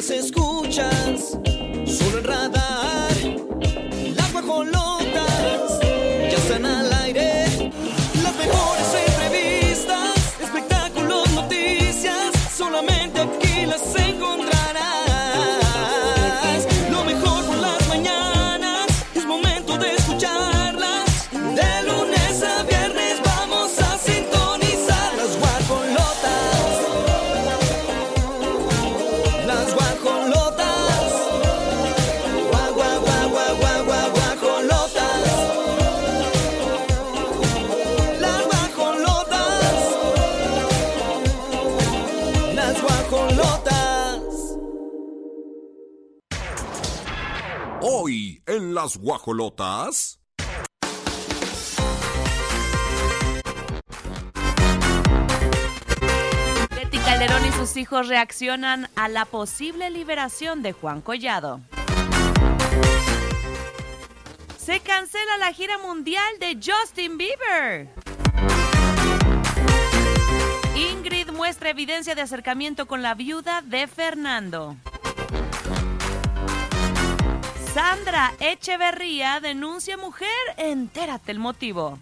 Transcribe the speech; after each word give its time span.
las 0.00 0.10
escuchas, 0.10 0.49
guajolotas. 48.98 50.20
Betty 56.70 56.98
Calderón 56.98 57.46
y 57.46 57.52
sus 57.52 57.76
hijos 57.76 58.08
reaccionan 58.08 58.88
a 58.96 59.08
la 59.08 59.24
posible 59.24 59.90
liberación 59.90 60.62
de 60.62 60.72
Juan 60.72 61.00
Collado. 61.00 61.60
Se 64.58 64.80
cancela 64.80 65.38
la 65.38 65.52
gira 65.52 65.78
mundial 65.78 66.38
de 66.38 66.54
Justin 66.54 67.18
Bieber. 67.18 67.88
Ingrid 70.76 71.30
muestra 71.30 71.70
evidencia 71.70 72.14
de 72.14 72.22
acercamiento 72.22 72.86
con 72.86 73.02
la 73.02 73.14
viuda 73.14 73.62
de 73.62 73.86
Fernando. 73.86 74.76
Sandra 77.74 78.32
Echeverría 78.40 79.38
denuncia 79.38 79.96
mujer. 79.96 80.28
Entérate 80.56 81.30
el 81.30 81.38
motivo. 81.38 82.00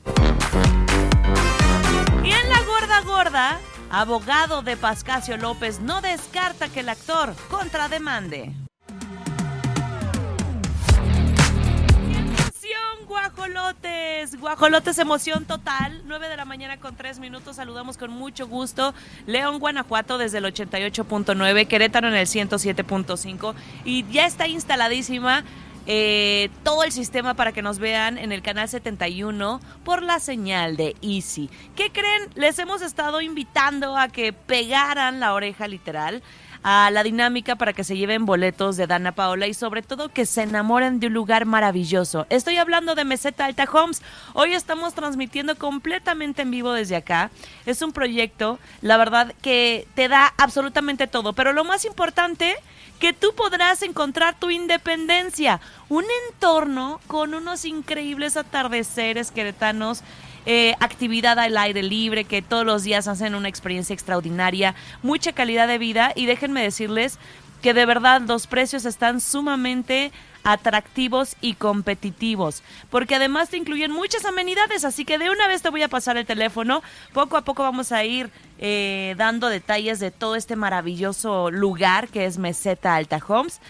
Y 2.24 2.32
en 2.32 2.48
la 2.48 2.62
gorda 2.62 3.00
gorda, 3.02 3.60
abogado 3.90 4.62
de 4.62 4.78
Pascasio 4.78 5.36
López 5.36 5.80
no 5.80 6.00
descarta 6.00 6.68
que 6.68 6.80
el 6.80 6.88
actor 6.88 7.34
contrademande. 7.50 8.54
Guajolotes, 13.08 14.38
guajolotes, 14.38 14.98
emoción 14.98 15.46
total. 15.46 16.02
9 16.04 16.28
de 16.28 16.36
la 16.36 16.44
mañana 16.44 16.76
con 16.76 16.94
3 16.94 17.18
minutos. 17.18 17.56
Saludamos 17.56 17.96
con 17.96 18.10
mucho 18.10 18.46
gusto. 18.46 18.94
León, 19.26 19.58
Guanajuato 19.58 20.18
desde 20.18 20.38
el 20.38 20.44
88.9, 20.44 21.66
Querétaro 21.66 22.08
en 22.08 22.14
el 22.14 22.26
107.5 22.26 23.54
y 23.84 24.08
ya 24.12 24.26
está 24.26 24.46
instaladísima 24.46 25.42
eh, 25.86 26.50
todo 26.64 26.84
el 26.84 26.92
sistema 26.92 27.32
para 27.32 27.52
que 27.52 27.62
nos 27.62 27.78
vean 27.78 28.18
en 28.18 28.30
el 28.30 28.42
canal 28.42 28.68
71 28.68 29.58
por 29.84 30.02
la 30.02 30.20
señal 30.20 30.76
de 30.76 30.94
Easy. 31.00 31.48
¿Qué 31.74 31.90
creen? 31.90 32.28
Les 32.34 32.58
hemos 32.58 32.82
estado 32.82 33.22
invitando 33.22 33.96
a 33.96 34.08
que 34.08 34.34
pegaran 34.34 35.18
la 35.18 35.32
oreja 35.32 35.66
literal 35.66 36.22
a 36.62 36.90
la 36.90 37.02
dinámica 37.02 37.56
para 37.56 37.72
que 37.72 37.84
se 37.84 37.96
lleven 37.96 38.26
boletos 38.26 38.76
de 38.76 38.86
Dana 38.86 39.12
Paola 39.12 39.46
y 39.46 39.54
sobre 39.54 39.82
todo 39.82 40.08
que 40.08 40.26
se 40.26 40.42
enamoren 40.42 41.00
de 41.00 41.08
un 41.08 41.14
lugar 41.14 41.44
maravilloso. 41.44 42.26
Estoy 42.30 42.56
hablando 42.56 42.94
de 42.94 43.04
Meseta 43.04 43.44
Alta 43.44 43.68
Homes. 43.72 44.02
Hoy 44.34 44.54
estamos 44.54 44.94
transmitiendo 44.94 45.56
completamente 45.56 46.42
en 46.42 46.50
vivo 46.50 46.72
desde 46.72 46.96
acá. 46.96 47.30
Es 47.66 47.82
un 47.82 47.92
proyecto, 47.92 48.58
la 48.80 48.96
verdad, 48.96 49.34
que 49.42 49.86
te 49.94 50.08
da 50.08 50.32
absolutamente 50.36 51.06
todo, 51.06 51.32
pero 51.32 51.52
lo 51.52 51.64
más 51.64 51.84
importante 51.84 52.56
que 52.98 53.12
tú 53.12 53.32
podrás 53.34 53.82
encontrar 53.82 54.38
tu 54.38 54.50
independencia, 54.50 55.60
un 55.88 56.04
entorno 56.28 57.00
con 57.06 57.34
unos 57.34 57.64
increíbles 57.64 58.36
atardeceres 58.36 59.30
queretanos, 59.30 60.02
eh, 60.50 60.74
actividad 60.80 61.38
al 61.38 61.58
aire 61.58 61.82
libre, 61.82 62.24
que 62.24 62.40
todos 62.40 62.64
los 62.64 62.82
días 62.82 63.06
hacen 63.06 63.34
una 63.34 63.50
experiencia 63.50 63.92
extraordinaria, 63.92 64.74
mucha 65.02 65.32
calidad 65.32 65.68
de 65.68 65.76
vida. 65.76 66.12
Y 66.16 66.24
déjenme 66.24 66.62
decirles 66.62 67.18
que 67.60 67.74
de 67.74 67.84
verdad 67.84 68.22
los 68.22 68.46
precios 68.46 68.86
están 68.86 69.20
sumamente 69.20 70.10
atractivos 70.44 71.36
y 71.42 71.52
competitivos, 71.52 72.62
porque 72.88 73.16
además 73.16 73.50
te 73.50 73.58
incluyen 73.58 73.92
muchas 73.92 74.24
amenidades, 74.24 74.86
así 74.86 75.04
que 75.04 75.18
de 75.18 75.28
una 75.28 75.48
vez 75.48 75.60
te 75.60 75.68
voy 75.68 75.82
a 75.82 75.88
pasar 75.88 76.16
el 76.16 76.24
teléfono, 76.24 76.82
poco 77.12 77.36
a 77.36 77.42
poco 77.42 77.62
vamos 77.62 77.92
a 77.92 78.02
ir 78.04 78.30
eh, 78.58 79.14
dando 79.18 79.50
detalles 79.50 80.00
de 80.00 80.10
todo 80.10 80.34
este 80.34 80.56
maravilloso 80.56 81.50
lugar 81.50 82.08
que 82.08 82.24
es 82.24 82.38
Meseta 82.38 82.94
Alta 82.94 83.20
Homes. 83.28 83.60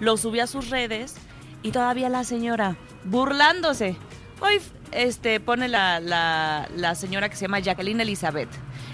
lo 0.00 0.16
subió 0.16 0.44
a 0.44 0.46
sus 0.46 0.70
redes 0.70 1.14
y 1.62 1.70
todavía 1.72 2.08
la 2.08 2.24
señora 2.24 2.76
burlándose. 3.04 3.96
Hoy 4.44 4.60
este, 4.92 5.40
pone 5.40 5.68
la, 5.68 6.00
la, 6.00 6.68
la 6.76 6.94
señora 6.94 7.30
que 7.30 7.36
se 7.36 7.42
llama 7.46 7.60
Jacqueline 7.60 8.00
Elizabeth. 8.02 8.50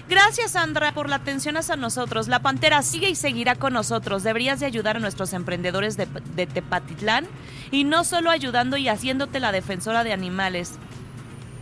Gracias, 0.07 0.51
Sandra, 0.51 0.93
por 0.93 1.09
la 1.09 1.17
atención 1.17 1.57
hacia 1.57 1.75
nosotros. 1.75 2.29
La 2.29 2.39
Pantera 2.39 2.81
sigue 2.83 3.09
y 3.09 3.15
seguirá 3.15 3.55
con 3.55 3.73
nosotros. 3.73 4.23
Deberías 4.23 4.61
de 4.61 4.65
ayudar 4.65 4.95
a 4.95 4.99
nuestros 4.99 5.33
emprendedores 5.33 5.97
de, 5.97 6.07
de 6.35 6.47
Tepatitlán 6.47 7.27
y 7.69 7.83
no 7.83 8.05
solo 8.05 8.29
ayudando 8.29 8.77
y 8.77 8.87
haciéndote 8.87 9.41
la 9.41 9.51
defensora 9.51 10.05
de 10.05 10.13
animales. 10.13 10.73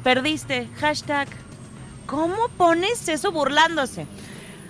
Perdiste. 0.03 0.67
Hashtag. 0.79 1.27
¿Cómo 2.05 2.47
pones 2.57 3.07
eso 3.09 3.31
burlándose? 3.31 4.05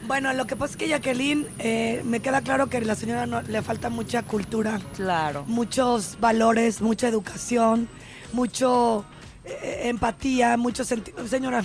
Bueno, 0.08 0.34
lo 0.34 0.48
que 0.48 0.56
pasa 0.56 0.72
es 0.72 0.78
que 0.78 0.88
Jacqueline, 0.88 1.46
eh, 1.60 2.02
me 2.06 2.20
queda 2.22 2.42
claro 2.42 2.68
que 2.68 2.78
a 2.78 2.82
la 2.82 2.96
señora 2.96 3.26
no, 3.28 3.42
le 3.42 3.62
falta 3.62 3.90
mucha 3.90 4.24
cultura, 4.24 4.80
Claro. 4.96 5.44
muchos 5.46 6.18
valores, 6.20 6.82
mucha 6.82 7.08
educación, 7.08 7.88
mucho 8.34 9.06
eh, 9.46 9.82
empatía, 9.86 10.58
mucho 10.58 10.84
sentido. 10.84 11.28
Señora, 11.28 11.64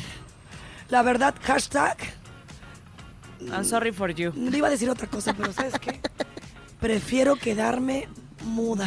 la 0.88 1.02
verdad, 1.02 1.34
hashtag, 1.42 1.96
I'm 3.52 3.64
sorry 3.64 3.92
for 3.92 4.12
you. 4.14 4.32
le 4.36 4.56
iba 4.58 4.68
a 4.68 4.70
decir 4.70 4.88
otra 4.90 5.06
cosa, 5.06 5.34
pero 5.34 5.52
¿sabes 5.52 5.74
qué? 5.78 6.00
Prefiero 6.80 7.36
quedarme 7.36 8.08
muda. 8.44 8.86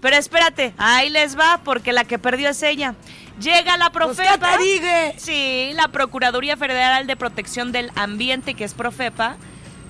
Pero 0.00 0.16
espérate, 0.16 0.72
ahí 0.78 1.10
les 1.10 1.38
va, 1.38 1.60
porque 1.64 1.92
la 1.92 2.04
que 2.04 2.18
perdió 2.18 2.48
es 2.48 2.62
ella. 2.62 2.94
Llega 3.40 3.76
la 3.76 3.90
Pues, 3.90 4.16
¿qué 4.18 4.24
profeta. 4.24 4.56
dije? 4.58 5.14
Sí, 5.18 5.70
la 5.74 5.88
Procuraduría 5.88 6.56
Federal 6.56 7.06
de 7.06 7.14
Protección 7.16 7.70
del 7.70 7.92
Ambiente, 7.94 8.54
que 8.54 8.64
es 8.64 8.74
Profepa, 8.74 9.36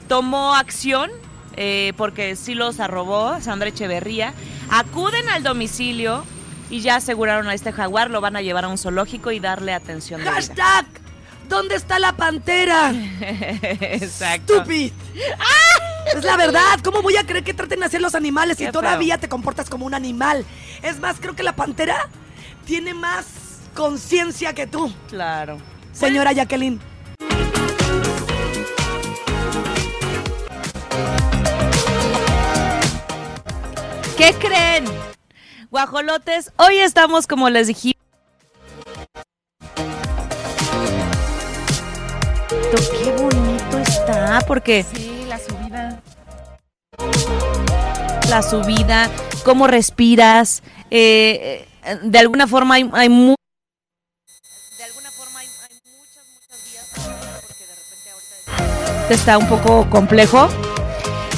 tomó 0.09 0.55
acción 0.55 1.11
eh, 1.57 1.93
porque 1.97 2.37
sí 2.37 2.55
los 2.55 2.79
arrobó 2.81 3.41
Sandra 3.41 3.69
Echeverría. 3.69 4.33
Acuden 4.71 5.29
al 5.29 5.43
domicilio 5.43 6.25
y 6.71 6.81
ya 6.81 6.97
aseguraron 6.97 7.49
a 7.49 7.55
este 7.55 7.73
jaguar, 7.73 8.11
lo 8.11 8.21
van 8.21 8.37
a 8.37 8.43
llevar 8.43 8.65
a 8.65 8.69
un 8.69 8.79
zoológico 8.79 9.31
y 9.31 9.41
darle 9.41 9.73
atención 9.73 10.23
de 10.23 10.31
Hashtag, 10.31 10.87
¿dónde 11.49 11.75
está 11.75 11.99
la 11.99 12.13
pantera? 12.13 12.93
Exacto. 13.21 14.57
Stupid. 14.57 14.93
Es 16.15 16.25
la 16.25 16.37
verdad, 16.37 16.81
¿cómo 16.83 17.03
voy 17.03 17.17
a 17.17 17.25
creer 17.27 17.45
que 17.45 17.55
traten 17.55 17.81
de 17.81 17.87
hacer 17.87 18.01
los 18.01 18.15
animales 18.15 18.57
si 18.57 18.65
Qué 18.67 18.73
todavía 18.73 19.19
te 19.19 19.29
comportas 19.29 19.69
como 19.69 19.85
un 19.87 19.95
animal? 19.95 20.45
Es 20.83 21.01
más, 21.01 21.17
creo 21.21 21.35
que 21.37 21.43
la 21.43 21.55
pantera 21.55 22.09
tiene 22.65 22.95
más 22.95 23.27
conciencia 23.75 24.55
que 24.55 24.67
tú, 24.67 24.93
Claro. 25.09 25.59
señora 25.93 26.33
Jacqueline. 26.33 26.81
¿Qué 34.17 34.35
creen? 34.35 34.85
Guajolotes, 35.71 36.53
hoy 36.57 36.79
estamos 36.79 37.27
como 37.27 37.51
les 37.51 37.67
dijimos. 37.67 37.95
Qué 43.03 43.11
bonito 43.13 43.79
está, 43.79 44.41
porque 44.47 44.85
Sí, 44.95 45.25
la 45.29 45.39
subida. 45.39 46.03
la 48.29 48.43
subida, 48.43 49.11
cómo 49.45 49.67
respiras, 49.67 50.63
eh, 50.91 51.67
eh, 51.85 51.99
de 52.03 52.19
alguna 52.19 52.47
forma 52.47 52.75
hay, 52.77 52.89
hay 52.95 53.09
mu- 53.09 53.35
de 54.79 54.85
alguna 54.85 55.11
forma 55.11 55.41
hay, 55.41 55.47
hay 55.49 55.81
muchas, 55.85 56.25
muchas 56.35 56.65
vías 56.65 56.87
porque 57.47 57.67
de 57.67 57.75
repente 57.75 58.11
ahorita 58.11 59.15
está 59.15 59.39
un 59.39 59.49
poco 59.49 59.89
complejo. 59.91 60.49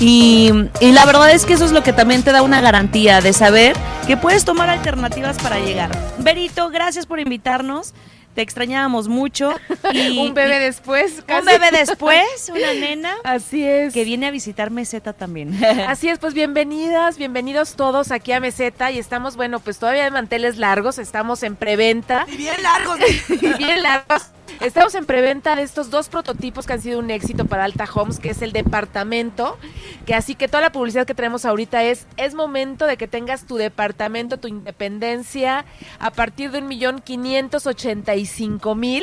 Y, 0.03 0.51
y 0.81 0.93
la 0.93 1.05
verdad 1.05 1.31
es 1.31 1.45
que 1.45 1.53
eso 1.53 1.65
es 1.67 1.73
lo 1.73 1.83
que 1.83 1.93
también 1.93 2.23
te 2.23 2.33
da 2.33 2.41
una 2.43 2.63
garantía 2.63 3.21
de 3.21 3.35
saber 3.35 3.77
que 4.11 4.17
puedes 4.17 4.45
tomar 4.45 4.69
alternativas 4.69 5.39
para 5.41 5.61
llegar. 5.61 5.89
Berito, 6.19 6.69
gracias 6.69 7.07
por 7.07 7.21
invitarnos. 7.21 7.95
Te 8.35 8.43
extrañábamos 8.43 9.07
mucho. 9.07 9.55
Y, 9.93 10.19
un 10.19 10.35
bebé 10.35 10.57
y- 10.57 10.61
después. 10.65 11.23
un 11.29 11.45
bebé 11.45 11.69
después, 11.71 12.51
una 12.53 12.75
nena 12.81 13.15
Así 13.23 13.65
es. 13.65 13.95
que 13.95 14.03
viene 14.03 14.27
a 14.27 14.33
visitar 14.33 14.73
Meseta 14.73 15.13
también. 15.13 15.65
Así 15.87 16.09
es, 16.09 16.19
pues 16.19 16.35
bienvenidas, 16.35 17.19
bienvenidos 17.19 17.77
todos 17.77 18.11
aquí 18.11 18.33
a 18.33 18.41
Meseta 18.41 18.91
y 18.91 18.99
estamos, 18.99 19.37
bueno, 19.37 19.61
pues 19.61 19.79
todavía 19.79 20.03
de 20.03 20.11
manteles 20.11 20.57
largos, 20.59 20.99
estamos 20.99 21.45
en 21.45 21.55
preventa. 21.55 22.27
Y 22.27 22.37
bien 22.37 22.61
largos. 22.65 22.99
y 23.29 23.37
bien 23.59 23.81
largos. 23.81 24.23
Estamos 24.61 24.95
en 24.95 25.07
preventa 25.07 25.57
de 25.57 25.63
estos 25.63 25.89
dos 25.89 26.11
prototipos 26.11 26.67
que 26.67 26.75
han 26.75 26.83
sido 26.83 26.99
un 26.99 27.11
éxito 27.11 27.47
para 27.47 27.65
Alta 27.65 27.89
Homes, 27.95 28.19
que 28.19 28.29
es 28.31 28.43
el 28.43 28.53
departamento, 28.53 29.57
que 30.05 30.15
así 30.15 30.35
que 30.35 30.49
toda 30.49 30.61
la 30.61 30.71
publicidad 30.71 31.07
que 31.07 31.15
tenemos 31.15 31.47
ahorita 31.47 31.83
es, 31.85 32.07
es 32.19 32.35
momento 32.35 32.87
de 32.87 32.99
que 32.99 33.09
tengas 33.09 33.47
tu 33.47 33.57
departamento, 33.57 34.37
tu 34.39 34.49
independencia, 34.49 35.65
a 35.99 36.11
partir 36.11 36.51
de 36.51 36.59
un 36.59 36.69
millón 36.69 37.01
quinientos 37.01 37.67
ochenta 37.67 38.15
y 38.17 38.27
cinco 38.27 38.75
mil. 38.75 39.03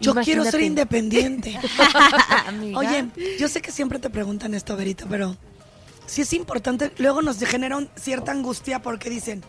Yo 0.00 0.14
quiero 0.16 0.44
ser 0.44 0.60
independiente. 0.60 1.58
Amiga. 2.46 2.78
Oye, 2.78 3.06
yo 3.38 3.48
sé 3.48 3.62
que 3.62 3.70
siempre 3.70 3.98
te 4.00 4.10
preguntan 4.10 4.52
esto, 4.52 4.76
Berito, 4.76 5.06
pero 5.08 5.34
sí 6.04 6.22
es 6.22 6.32
importante. 6.34 6.92
Luego 6.98 7.22
nos 7.22 7.38
genera 7.38 7.78
un- 7.78 7.88
cierta 7.94 8.32
angustia 8.32 8.82
porque 8.82 9.08
dicen, 9.08 9.42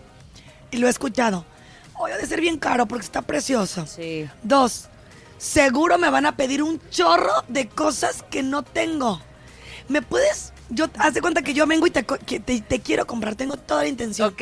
y 0.71 0.77
lo 0.77 0.87
he 0.87 0.89
escuchado, 0.91 1.43
oye, 1.95 2.13
ha 2.13 2.17
de 2.17 2.25
ser 2.25 2.39
bien 2.39 2.57
caro 2.57 2.85
porque 2.85 3.03
está 3.05 3.21
precioso. 3.23 3.85
Sí. 3.87 4.29
Dos, 4.43 4.89
seguro 5.37 5.97
me 5.97 6.09
van 6.09 6.25
a 6.25 6.35
pedir 6.35 6.63
un 6.63 6.79
chorro 6.89 7.33
de 7.47 7.67
cosas 7.67 8.23
que 8.29 8.43
no 8.43 8.63
tengo. 8.63 9.21
¿Me 9.89 10.01
puedes? 10.01 10.53
Yo, 10.69 10.87
haz 10.97 11.13
de 11.13 11.21
cuenta 11.21 11.41
que 11.41 11.53
yo 11.53 11.67
vengo 11.67 11.85
y 11.85 11.91
te, 11.91 12.79
quiero 12.81 13.05
comprar, 13.05 13.35
tengo 13.35 13.57
toda 13.57 13.83
la 13.83 13.89
intención. 13.89 14.29
Ok. 14.29 14.41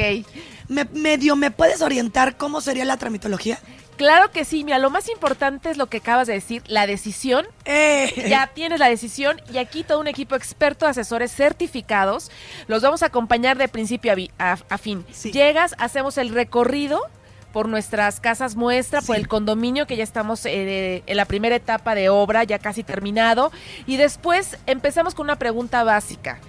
Me, 0.70 0.86
medio, 0.86 1.36
¿me 1.36 1.52
puedes 1.52 1.82
orientar 1.82 2.38
cómo 2.38 2.62
sería 2.62 2.86
la 2.86 2.98
tramitología? 2.98 3.60
Claro 3.98 4.32
que 4.32 4.46
sí, 4.46 4.64
mira, 4.64 4.80
lo 4.80 4.90
más 4.90 5.10
importante 5.10 5.69
es 5.69 5.78
lo 5.78 5.88
que 5.88 5.98
acabas 5.98 6.26
de 6.28 6.33
decir, 6.33 6.64
la 6.68 6.88
decisión 6.88 7.45
Eh, 7.66 8.28
Ya 8.30 8.48
tienes 8.48 8.80
la 8.80 8.88
decisión 8.90 9.42
y 9.52 9.57
aquí 9.57 9.83
todo 9.83 10.00
un 10.00 10.07
equipo 10.07 10.36
experto 10.36 10.88
asesores 10.88 11.31
certificados. 11.36 12.31
Los 12.68 12.81
vamos 12.81 13.04
a 13.04 13.07
acompañar 13.07 13.57
de 13.57 13.68
principio 13.68 14.12
a, 14.12 14.16
vi- 14.16 14.31
a- 14.40 14.57
a 14.69 14.78
fin. 14.78 15.06
Sí. 15.12 15.31
Llegas, 15.31 15.76
hacemos 15.78 16.18
el 16.18 16.30
recorrido 16.30 17.02
por 17.52 17.68
nuestras 17.68 18.20
casas 18.20 18.56
muestra, 18.56 19.02
por 19.02 19.16
el 19.16 19.28
condominio 19.28 19.88
que 19.88 19.98
ya 19.98 20.04
estamos 20.04 20.46
eh, 20.46 21.04
en 21.06 21.18
la 21.18 21.26
primera 21.26 21.56
etapa 21.56 21.96
de 21.96 22.10
obra, 22.10 22.44
ya 22.44 22.60
casi 22.60 22.84
terminado. 22.84 23.52
Y 23.86 23.98
después 23.98 24.58
empezamos 24.66 25.16
con 25.16 25.26
una 25.26 25.38
pregunta 25.38 25.84
básica. 25.84 26.40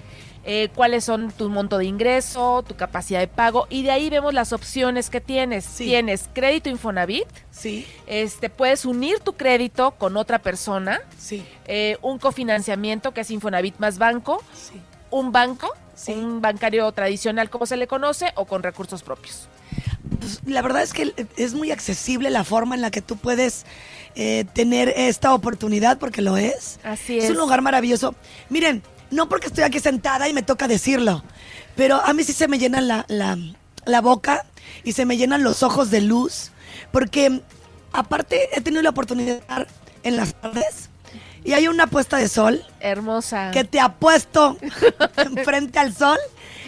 Eh, 0.45 0.71
cuáles 0.75 1.05
son 1.05 1.31
tu 1.31 1.49
monto 1.49 1.79
de 1.79 1.85
ingreso, 1.85 2.65
tu 2.67 2.75
capacidad 2.75 3.21
de 3.21 3.29
pago 3.29 3.69
y 3.71 3.85
de 3.85 3.93
ahí 3.93 4.11
vemos 4.11 4.35
las 4.35 4.53
opciones 4.53 5.09
que 5.09 5.21
tienes. 5.21 5.65
Sí. 5.65 5.85
Tienes 5.85 6.29
crédito 6.33 6.69
Infonavit, 6.69 7.29
sí, 7.53 7.87
este 8.09 8.51
puedes 8.51 8.85
unir 8.85 9.21
tu 9.21 9.35
crédito 9.35 9.93
con 9.93 10.17
otra 10.17 10.41
persona, 10.41 11.01
sí, 11.17 11.47
eh, 11.67 11.97
un 12.03 12.19
cofinanciamiento 12.19 13.15
que 13.15 13.21
es 13.21 13.31
Infonavit 13.31 13.79
más 13.79 13.99
banco, 13.99 14.43
sí. 14.53 14.81
un 15.13 15.31
banco, 15.31 15.73
un 16.09 16.41
bancario 16.41 16.91
tradicional 16.91 17.49
como 17.49 17.65
se 17.65 17.77
le 17.77 17.87
conoce 17.87 18.33
o 18.35 18.45
con 18.45 18.65
recursos 18.65 19.05
propios. 19.05 19.49
Pues, 20.19 20.41
la 20.47 20.63
verdad 20.63 20.83
es 20.83 20.93
que 20.93 21.13
es 21.37 21.55
muy 21.55 21.71
accesible 21.71 22.31
la 22.31 22.45
forma 22.45 22.75
en 22.75 22.81
la 22.81 22.91
que 22.91 23.03
tú 23.03 23.17
puedes 23.17 23.65
eh, 24.15 24.45
tener 24.53 24.93
esta 24.97 25.33
oportunidad, 25.35 25.99
porque 25.99 26.23
lo 26.23 26.37
es. 26.37 26.79
Así 26.85 27.19
Es 27.19 27.25
es. 27.25 27.31
un 27.31 27.37
lugar 27.37 27.63
maravilloso. 27.63 28.15
Miren, 28.51 28.83
no 29.11 29.29
porque 29.29 29.47
estoy 29.47 29.65
aquí 29.65 29.81
sentada 29.81 30.29
y 30.29 30.33
me 30.33 30.43
toca 30.43 30.69
decirlo, 30.69 31.23
pero 31.77 31.97
a 31.97 32.13
mí 32.13 32.25
sí 32.25 32.33
se 32.33 32.49
me 32.49 32.59
llena 32.59 32.81
la, 32.81 33.05
la, 33.09 33.39
la 33.85 34.01
boca 34.01 34.45
y 34.85 34.93
se 34.93 35.05
me 35.07 35.17
llenan 35.17 35.43
los 35.45 35.63
ojos 35.63 35.91
de 35.91 36.01
luz, 36.01 36.51
porque 36.93 37.41
aparte 37.93 38.49
he 38.57 38.61
tenido 38.61 38.83
la 38.83 38.91
oportunidad 38.91 39.35
de 39.35 39.41
estar 39.41 39.69
en 40.03 40.17
las 40.17 40.35
tardes 40.35 40.89
y 41.45 41.53
hay 41.53 41.69
una 41.69 41.87
puesta 41.87 42.17
de 42.17 42.29
sol 42.29 42.65
Hermosa. 42.81 43.51
que 43.53 43.65
te 43.65 43.81
apuesto 43.81 44.57
frente 45.45 45.79
al 45.79 45.95
sol, 45.95 46.19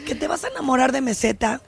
que 0.06 0.14
te 0.14 0.28
vas 0.28 0.44
a 0.44 0.48
enamorar 0.48 0.92
de 0.92 1.00
meseta. 1.00 1.60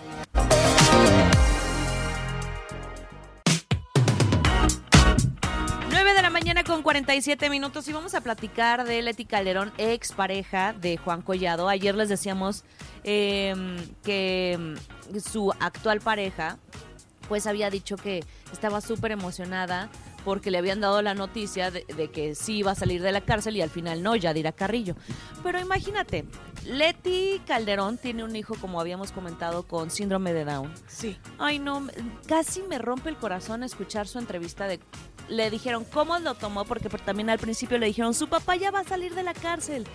Mañana 6.54 6.68
con 6.68 6.84
47 6.84 7.50
minutos 7.50 7.88
y 7.88 7.94
vamos 7.94 8.14
a 8.14 8.20
platicar 8.20 8.84
de 8.84 9.02
Leti 9.02 9.24
Calderón, 9.24 9.72
ex 9.78 10.12
pareja 10.12 10.74
de 10.74 10.98
Juan 10.98 11.22
Collado. 11.22 11.70
Ayer 11.70 11.96
les 11.96 12.10
decíamos 12.10 12.66
eh, 13.06 13.56
que 14.04 14.58
mm, 14.60 15.20
su 15.20 15.54
actual 15.62 16.02
pareja 16.02 16.58
pues 17.30 17.48
había 17.48 17.70
dicho 17.70 17.96
que 17.96 18.26
estaba 18.52 18.82
súper 18.82 19.14
emocionada 19.14 19.90
porque 20.24 20.52
le 20.52 20.58
habían 20.58 20.82
dado 20.82 21.02
la 21.02 21.14
noticia 21.14 21.72
de, 21.72 21.86
de 21.98 22.10
que 22.12 22.36
sí 22.36 22.58
iba 22.58 22.72
a 22.72 22.76
salir 22.76 23.02
de 23.02 23.12
la 23.12 23.22
cárcel 23.22 23.56
y 23.58 23.62
al 23.62 23.70
final 23.70 24.04
no, 24.04 24.16
Yadira 24.16 24.52
Carrillo. 24.52 24.96
Pero 25.44 25.60
imagínate, 25.60 26.26
Leti 26.66 27.42
Calderón 27.48 27.98
tiene 27.98 28.24
un 28.24 28.36
hijo, 28.36 28.56
como 28.62 28.80
habíamos 28.80 29.12
comentado, 29.12 29.64
con 29.64 29.90
síndrome 29.92 30.34
de 30.34 30.46
Down. 30.46 30.72
Sí. 30.88 31.18
Ay, 31.40 31.60
no, 31.60 31.88
casi 32.28 32.62
me 32.64 32.78
rompe 32.78 33.10
el 33.10 33.18
corazón 33.18 33.64
escuchar 33.64 34.08
su 34.08 34.20
entrevista 34.20 34.68
de... 34.68 34.80
Le 35.30 35.50
dijeron 35.50 35.86
cómo 35.86 36.20
lo 36.20 36.34
tomó, 36.36 36.66
porque 36.66 36.90
por- 36.90 37.00
también 37.00 37.30
al 37.30 37.40
principio 37.40 37.78
le 37.78 37.86
dijeron, 37.86 38.14
su 38.14 38.28
papá 38.28 38.56
ya 38.58 38.70
va 38.70 38.80
a 38.80 38.84
salir 38.84 39.16
de 39.16 39.24
la 39.24 39.34
cárcel. 39.34 39.86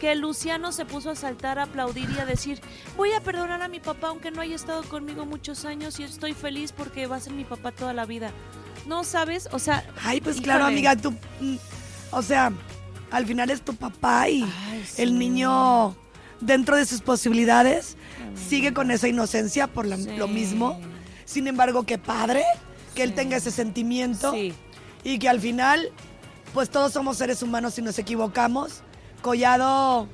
Que 0.00 0.14
Luciano 0.14 0.70
se 0.70 0.84
puso 0.84 1.10
a 1.10 1.16
saltar, 1.16 1.58
a 1.58 1.64
aplaudir 1.64 2.08
y 2.16 2.20
a 2.20 2.24
decir, 2.26 2.60
voy 2.96 3.12
a 3.12 3.20
perdonar 3.20 3.62
a 3.62 3.68
mi 3.68 3.80
papá 3.80 4.08
aunque 4.08 4.30
no 4.30 4.40
haya 4.40 4.54
estado 4.54 4.84
conmigo 4.84 5.26
muchos 5.26 5.64
años 5.64 5.98
y 5.98 6.04
estoy 6.04 6.34
feliz 6.34 6.70
porque 6.72 7.06
va 7.08 7.16
a 7.16 7.20
ser 7.20 7.32
mi 7.32 7.44
papá 7.44 7.72
toda 7.72 7.92
la 7.92 8.04
vida. 8.06 8.30
No, 8.86 9.02
¿sabes? 9.02 9.48
O 9.52 9.58
sea... 9.58 9.84
Ay, 10.04 10.20
pues 10.20 10.40
claro, 10.40 10.64
amiga, 10.66 10.94
tú... 10.94 11.10
mm, 11.40 11.56
O 12.12 12.22
sea, 12.22 12.52
al 13.10 13.26
final 13.26 13.50
es 13.50 13.60
tu 13.62 13.74
papá 13.74 14.28
y 14.28 14.42
Ay, 14.70 14.84
sí. 14.88 15.02
el 15.02 15.18
niño, 15.18 15.96
dentro 16.40 16.76
de 16.76 16.86
sus 16.86 17.00
posibilidades, 17.00 17.96
sigue 18.48 18.72
con 18.72 18.90
esa 18.92 19.08
inocencia 19.08 19.66
por 19.66 19.84
la- 19.84 19.96
Sí. 19.96 20.16
lo 20.16 20.28
mismo. 20.28 20.80
Sin 21.24 21.48
embargo, 21.48 21.82
qué 21.82 21.98
padre 21.98 22.44
que 22.94 23.02
él 23.02 23.14
tenga 23.14 23.36
ese 23.36 23.50
sentimiento 23.50 24.32
y 25.04 25.18
que 25.18 25.28
al 25.28 25.40
final, 25.40 25.90
pues 26.54 26.70
todos 26.70 26.92
somos 26.92 27.18
seres 27.18 27.42
humanos 27.42 27.76
y 27.78 27.82
nos 27.82 27.98
equivocamos. 27.98 28.82
Collado 29.22 30.08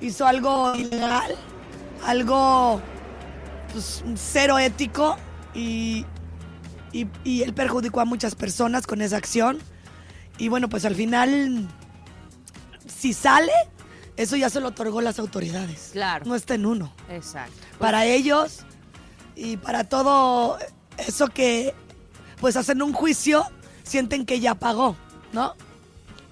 hizo 0.00 0.26
algo 0.26 0.74
ilegal, 0.74 1.34
algo 2.04 2.80
pues, 3.72 4.04
cero 4.16 4.58
ético 4.58 5.16
y, 5.54 6.04
y, 6.92 7.06
y 7.24 7.42
él 7.42 7.54
perjudicó 7.54 8.00
a 8.00 8.04
muchas 8.04 8.34
personas 8.34 8.86
con 8.86 9.02
esa 9.02 9.16
acción. 9.16 9.58
Y 10.38 10.48
bueno, 10.48 10.68
pues 10.68 10.84
al 10.84 10.94
final, 10.94 11.68
si 12.86 13.12
sale, 13.12 13.52
eso 14.16 14.36
ya 14.36 14.50
se 14.50 14.60
lo 14.60 14.68
otorgó 14.68 15.00
las 15.00 15.18
autoridades. 15.18 15.90
Claro. 15.92 16.24
No 16.26 16.34
está 16.34 16.54
en 16.54 16.66
uno. 16.66 16.92
Exacto. 17.08 17.54
Para 17.78 18.04
ellos 18.06 18.60
y 19.36 19.56
para 19.56 19.84
todo 19.84 20.58
eso 20.98 21.28
que 21.28 21.74
pues 22.40 22.56
hacen 22.56 22.82
un 22.82 22.92
juicio, 22.92 23.44
sienten 23.84 24.26
que 24.26 24.40
ya 24.40 24.54
pagó, 24.54 24.96
¿no? 25.32 25.54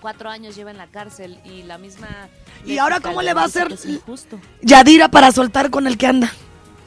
Cuatro 0.02 0.28
años 0.30 0.56
lleva 0.56 0.73
en 0.73 0.78
la 0.78 0.88
cárcel 0.88 1.38
y 1.44 1.62
la 1.62 1.78
misma... 1.78 2.09
¿Y 2.66 2.78
ahora 2.78 2.99
cómo 2.99 3.23
le 3.23 3.35
va 3.35 3.42
a 3.42 3.44
hacer? 3.44 3.73
Yadira 4.61 5.09
para 5.09 5.30
soltar 5.30 5.71
con 5.71 5.87
el 5.87 5.97
que 5.97 6.09
anda. 6.09 6.32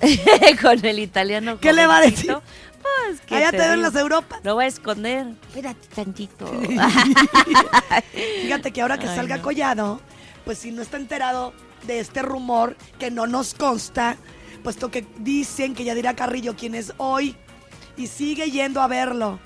con 0.61 0.85
el 0.85 0.99
italiano. 0.99 1.57
¿Qué 1.61 1.71
le 1.71 1.87
va 1.87 1.99
a 1.99 2.01
jovencito. 2.01 2.43
Pues, 2.81 3.21
¿qué 3.21 3.37
Allá 3.37 3.51
te, 3.51 3.57
ven 3.69 3.81
las 3.81 3.95
Europas. 3.95 4.41
Lo 4.43 4.55
voy 4.55 4.65
a 4.65 4.67
esconder. 4.67 5.27
Espérate 5.47 5.87
tantito. 5.95 6.45
Fíjate 8.41 8.71
que 8.71 8.81
ahora 8.81 8.97
que 8.97 9.07
Ay, 9.07 9.15
salga 9.15 9.37
no. 9.37 9.43
Collado, 9.43 10.01
pues 10.43 10.57
si 10.57 10.71
no 10.71 10.81
está 10.81 10.97
enterado 10.97 11.53
de 11.87 12.01
este 12.01 12.21
rumor 12.21 12.75
que 12.99 13.11
no 13.11 13.27
nos 13.27 13.53
consta, 13.53 14.17
puesto 14.61 14.91
que 14.91 15.07
dicen 15.19 15.73
que 15.73 15.85
Yadira 15.85 16.17
Carrillo, 16.17 16.57
quien 16.57 16.75
es 16.75 16.91
hoy 16.97 17.37
y 17.95 18.07
sigue 18.07 18.51
yendo 18.51 18.81
a 18.81 18.87
verlo 18.87 19.39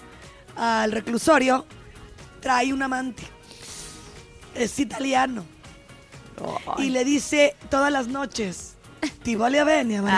al 0.55 0.91
reclusorio, 0.91 1.67
trae 2.41 2.73
un 2.73 2.81
amante. 2.81 3.38
Es 4.55 4.79
italiano. 4.79 5.45
Y 6.77 6.89
le 6.89 7.03
dice 7.03 7.55
todas 7.69 7.91
las 7.91 8.07
noches, 8.07 8.75
ti 9.23 9.35
voglio 9.35 9.65
bene, 9.65 9.97
amore 9.97 10.13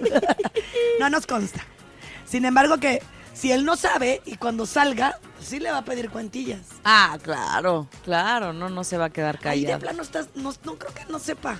mio". 0.00 0.20
No 1.00 1.08
nos 1.10 1.26
consta. 1.26 1.64
Sin 2.26 2.44
embargo 2.44 2.78
que 2.78 3.02
si 3.32 3.50
él 3.50 3.64
no 3.64 3.76
sabe 3.76 4.20
y 4.26 4.36
cuando 4.36 4.66
salga, 4.66 5.18
pues 5.36 5.48
sí 5.48 5.58
le 5.58 5.70
va 5.70 5.78
a 5.78 5.84
pedir 5.84 6.10
cuentillas. 6.10 6.60
ah, 6.84 7.18
claro, 7.22 7.88
claro, 8.04 8.52
no, 8.52 8.68
no 8.68 8.84
se 8.84 8.98
va 8.98 9.06
a 9.06 9.10
quedar 9.10 9.38
Ahí 9.44 9.60
de 9.62 9.66
callado. 9.68 9.80
plano 9.80 10.02
estás, 10.02 10.28
no, 10.34 10.52
no 10.64 10.74
creo 10.76 10.92
que 10.92 11.04
no 11.10 11.18
sepa. 11.18 11.58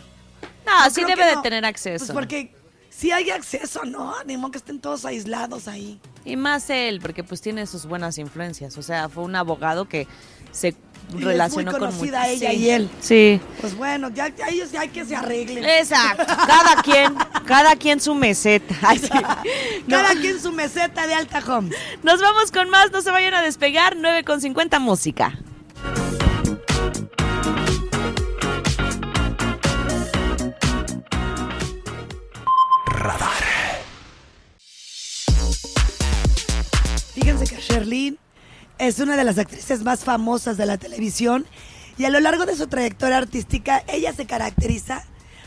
No, 0.66 0.84
No 0.84 0.90
sí 0.90 1.02
debe 1.04 1.24
de 1.24 1.36
no. 1.36 1.42
tener 1.42 1.64
acceso. 1.64 2.04
Pues 2.04 2.14
porque 2.14 2.54
si 2.90 3.12
hay 3.12 3.30
acceso, 3.30 3.84
¿no? 3.86 4.14
Ni 4.26 4.36
modo 4.36 4.50
que 4.52 4.58
estén 4.58 4.78
todos 4.78 5.06
aislados 5.06 5.68
ahí. 5.68 5.98
Y 6.26 6.36
más 6.36 6.68
él, 6.68 7.00
porque 7.00 7.24
pues 7.24 7.40
tiene 7.40 7.66
sus 7.66 7.86
buenas 7.86 8.18
influencias. 8.18 8.76
O 8.76 8.82
sea, 8.82 9.08
fue 9.08 9.24
un 9.24 9.34
abogado 9.36 9.88
que 9.88 10.06
se 10.52 10.74
Y 11.14 11.18
es 11.18 11.24
relacionó 11.24 11.70
muy 11.72 11.80
con 11.80 11.88
conocida 11.90 12.20
muchos- 12.20 12.32
ella 12.34 12.50
Sí. 12.50 12.56
y 12.56 12.70
él. 12.70 12.90
Sí. 13.00 13.40
Pues 13.60 13.76
bueno, 13.76 14.08
ya, 14.10 14.28
ya 14.28 14.48
ellos 14.48 14.70
ya 14.72 14.80
hay 14.82 14.88
que 14.88 15.04
se 15.04 15.16
arreglen. 15.16 15.64
Exacto. 15.64 16.24
Cada 16.26 16.82
quien, 16.82 17.14
cada 17.46 17.76
quien 17.76 18.00
su 18.00 18.14
meseta. 18.14 18.74
Ay, 18.82 18.98
sí. 18.98 19.08
No. 19.86 19.96
Cada 19.96 20.14
quien 20.14 20.40
su 20.40 20.52
meseta 20.52 21.06
de 21.06 21.14
alta 21.14 21.42
home. 21.46 21.70
Nos 22.02 22.20
vamos 22.20 22.50
con 22.52 22.68
más, 22.70 22.92
no 22.92 23.02
se 23.02 23.10
vayan 23.10 23.34
a 23.34 23.42
despegar. 23.42 23.96
9 23.96 24.24
con 24.24 24.40
50 24.40 24.78
música. 24.78 25.38
Fíjense 37.14 37.44
que 37.46 37.60
Sherlyn 37.60 38.18
es 38.80 38.98
una 38.98 39.16
de 39.16 39.24
las 39.24 39.38
actrices 39.38 39.82
más 39.82 40.04
famosas 40.04 40.56
de 40.56 40.66
la 40.66 40.78
televisión 40.78 41.46
y 41.98 42.06
a 42.06 42.10
lo 42.10 42.18
largo 42.18 42.46
de 42.46 42.56
su 42.56 42.66
trayectoria 42.66 43.18
artística 43.18 43.84
ella 43.86 44.12
se 44.14 44.26
caracteriza 44.26 45.04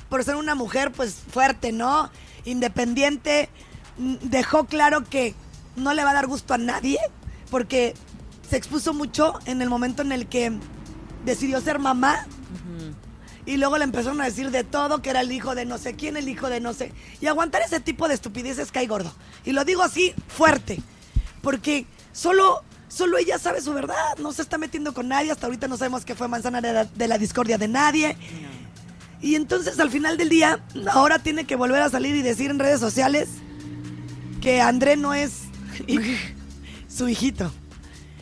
por 0.08 0.24
ser 0.24 0.36
una 0.36 0.54
mujer 0.54 0.92
pues 0.92 1.16
fuerte, 1.32 1.72
¿no? 1.72 2.12
Independiente. 2.46 3.50
Dejó 3.98 4.66
claro 4.66 5.04
que 5.04 5.34
no 5.76 5.94
le 5.94 6.04
va 6.04 6.12
a 6.12 6.14
dar 6.14 6.28
gusto 6.28 6.54
a 6.54 6.60
nadie 6.60 7.00
porque 7.50 7.96
se 8.48 8.56
expuso 8.58 8.94
mucho 8.94 9.34
en 9.46 9.64
el 9.64 9.70
momento 9.70 10.04
en 10.04 10.12
el 10.12 10.28
que 10.28 10.54
decidió 11.26 11.60
ser 11.60 11.80
mamá 11.80 12.28
y 13.46 13.58
luego 13.58 13.78
le 13.78 13.84
empezaron 13.84 14.22
a 14.22 14.26
decir 14.26 14.52
de 14.52 14.64
todo, 14.64 15.02
que 15.02 15.10
era 15.10 15.22
el 15.22 15.32
hijo 15.32 15.56
de 15.56 15.66
no 15.66 15.78
sé 15.78 15.96
quién, 15.96 16.16
el 16.16 16.30
hijo 16.30 16.50
de 16.50 16.62
no 16.62 16.74
sé. 16.74 16.94
Y 17.20 17.28
aguantar 17.28 17.62
ese 17.62 17.80
tipo 17.80 18.08
de 18.08 18.14
estupideces 18.14 18.72
cae 18.72 18.88
gordo. 18.88 19.14
Y 19.44 19.52
lo 19.52 19.66
digo 19.66 19.82
así, 19.82 20.14
fuerte. 20.28 20.82
Porque 21.42 21.86
solo, 22.14 22.64
solo 22.94 23.18
ella 23.18 23.40
sabe 23.40 23.62
su 23.62 23.74
verdad. 23.74 24.18
No 24.20 24.32
se 24.32 24.42
está 24.42 24.58
metiendo 24.58 24.94
con 24.94 25.08
nadie. 25.08 25.32
Hasta 25.32 25.48
ahorita 25.48 25.68
no 25.68 25.78
sabemos 25.78 26.06
qué 26.06 26.16
fue 26.16 26.28
manzana 26.28 26.62
de 26.62 26.74
la, 26.74 26.86
de 26.86 27.08
la 27.08 27.18
discordia 27.18 27.58
de 27.58 27.68
nadie. 27.68 28.18
Y 29.22 29.36
entonces 29.36 29.80
al 29.80 29.90
final 29.90 30.18
del 30.18 30.30
día, 30.30 30.60
ahora 30.92 31.20
tiene 31.20 31.46
que 31.46 31.56
volver 31.56 31.82
a 31.82 31.90
salir 31.90 32.16
y 32.16 32.22
decir 32.22 32.52
en 32.52 32.60
redes 32.60 32.80
sociales 32.80 33.30
que 34.42 34.62
André 34.62 34.98
no 34.98 35.14
es 35.14 35.44
su 36.88 37.08
hijito. 37.08 37.52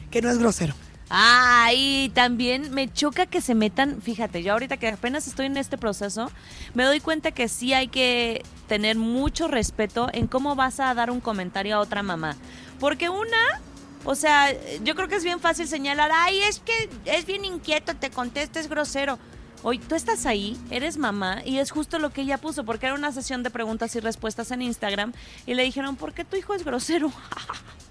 Que 0.10 0.22
no 0.22 0.30
es 0.30 0.38
grosero. 0.38 0.74
Ah, 1.14 1.72
y 1.76 2.10
también 2.14 2.74
me 2.74 2.92
choca 2.92 3.26
que 3.26 3.42
se 3.42 3.54
metan, 3.54 4.02
fíjate, 4.02 4.44
yo 4.44 4.54
ahorita 4.54 4.78
que 4.78 4.88
apenas 4.88 5.28
estoy 5.28 5.48
en 5.48 5.58
este 5.58 5.78
proceso, 5.78 6.32
me 6.74 6.86
doy 6.86 7.02
cuenta 7.02 7.32
que 7.32 7.50
sí 7.50 7.74
hay 7.74 7.90
que 7.90 8.44
tener 8.70 8.96
mucho 8.96 9.50
respeto 9.50 10.08
en 10.14 10.28
cómo 10.28 10.56
vas 10.56 10.80
a 10.80 10.94
dar 10.94 11.12
un 11.12 11.20
comentario 11.20 11.76
a 11.76 11.80
otra 11.80 12.02
mamá. 12.02 12.38
Porque 12.80 13.10
una, 13.10 13.62
o 14.04 14.16
sea, 14.16 14.48
yo 14.84 14.96
creo 14.96 15.08
que 15.08 15.16
es 15.16 15.24
bien 15.24 15.40
fácil 15.40 15.68
señalar, 15.68 16.12
ay, 16.14 16.42
es 16.42 16.60
que 16.60 16.90
es 17.06 17.26
bien 17.26 17.46
inquieto, 17.46 17.96
te 17.96 18.10
contesta, 18.10 18.60
es 18.60 18.68
grosero. 18.70 19.20
Oye, 19.64 19.80
tú 19.88 19.94
estás 19.94 20.26
ahí, 20.26 20.58
eres 20.72 20.98
mamá, 20.98 21.42
y 21.46 21.60
es 21.60 21.70
justo 21.70 22.00
lo 22.00 22.10
que 22.12 22.22
ella 22.22 22.40
puso, 22.40 22.64
porque 22.66 22.88
era 22.88 22.96
una 22.96 23.12
sesión 23.12 23.44
de 23.44 23.52
preguntas 23.52 23.96
y 23.96 24.00
respuestas 24.00 24.50
en 24.52 24.64
Instagram, 24.64 25.14
y 25.46 25.54
le 25.54 25.64
dijeron, 25.64 25.96
¿por 25.98 26.14
qué 26.14 26.26
tu 26.26 26.36
hijo 26.36 26.56
es 26.56 26.64
grosero? 26.66 27.12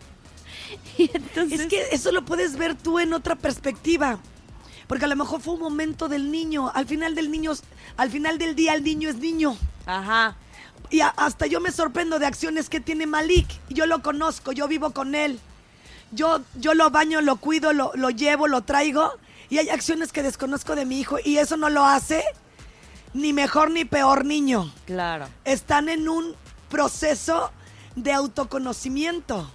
y 0.98 1.10
entonces... 1.14 1.60
Es 1.60 1.66
que 1.66 1.86
eso 1.92 2.12
lo 2.12 2.24
puedes 2.24 2.56
ver 2.56 2.74
tú 2.74 2.98
en 2.98 3.12
otra 3.12 3.36
perspectiva. 3.36 4.18
Porque 4.86 5.04
a 5.04 5.08
lo 5.08 5.14
mejor 5.14 5.40
fue 5.40 5.54
un 5.54 5.60
momento 5.60 6.08
del 6.08 6.32
niño. 6.32 6.70
Al 6.74 6.86
final 6.86 7.14
del 7.14 7.30
niño, 7.30 7.52
al 7.96 8.10
final 8.10 8.38
del 8.38 8.56
día 8.56 8.74
el 8.74 8.82
niño 8.82 9.08
es 9.08 9.16
niño. 9.16 9.56
Ajá. 9.86 10.36
Y 10.90 11.00
a- 11.00 11.08
hasta 11.16 11.46
yo 11.46 11.60
me 11.60 11.70
sorprendo 11.70 12.18
de 12.18 12.26
acciones 12.26 12.68
que 12.68 12.80
tiene 12.80 13.06
Malik. 13.06 13.46
Yo 13.68 13.86
lo 13.86 14.02
conozco, 14.02 14.50
yo 14.50 14.66
vivo 14.66 14.90
con 14.90 15.14
él. 15.14 15.38
Yo, 16.12 16.40
yo 16.56 16.74
lo 16.74 16.90
baño, 16.90 17.20
lo 17.20 17.36
cuido, 17.36 17.72
lo, 17.72 17.92
lo 17.94 18.10
llevo, 18.10 18.48
lo 18.48 18.62
traigo. 18.62 19.12
Y 19.48 19.58
hay 19.58 19.68
acciones 19.68 20.12
que 20.12 20.22
desconozco 20.22 20.76
de 20.76 20.84
mi 20.84 21.00
hijo. 21.00 21.18
Y 21.24 21.38
eso 21.38 21.56
no 21.56 21.68
lo 21.70 21.84
hace 21.84 22.24
ni 23.14 23.32
mejor 23.32 23.70
ni 23.70 23.84
peor 23.84 24.24
niño. 24.24 24.72
Claro. 24.86 25.28
Están 25.44 25.88
en 25.88 26.08
un 26.08 26.34
proceso 26.68 27.50
de 27.96 28.12
autoconocimiento 28.12 29.50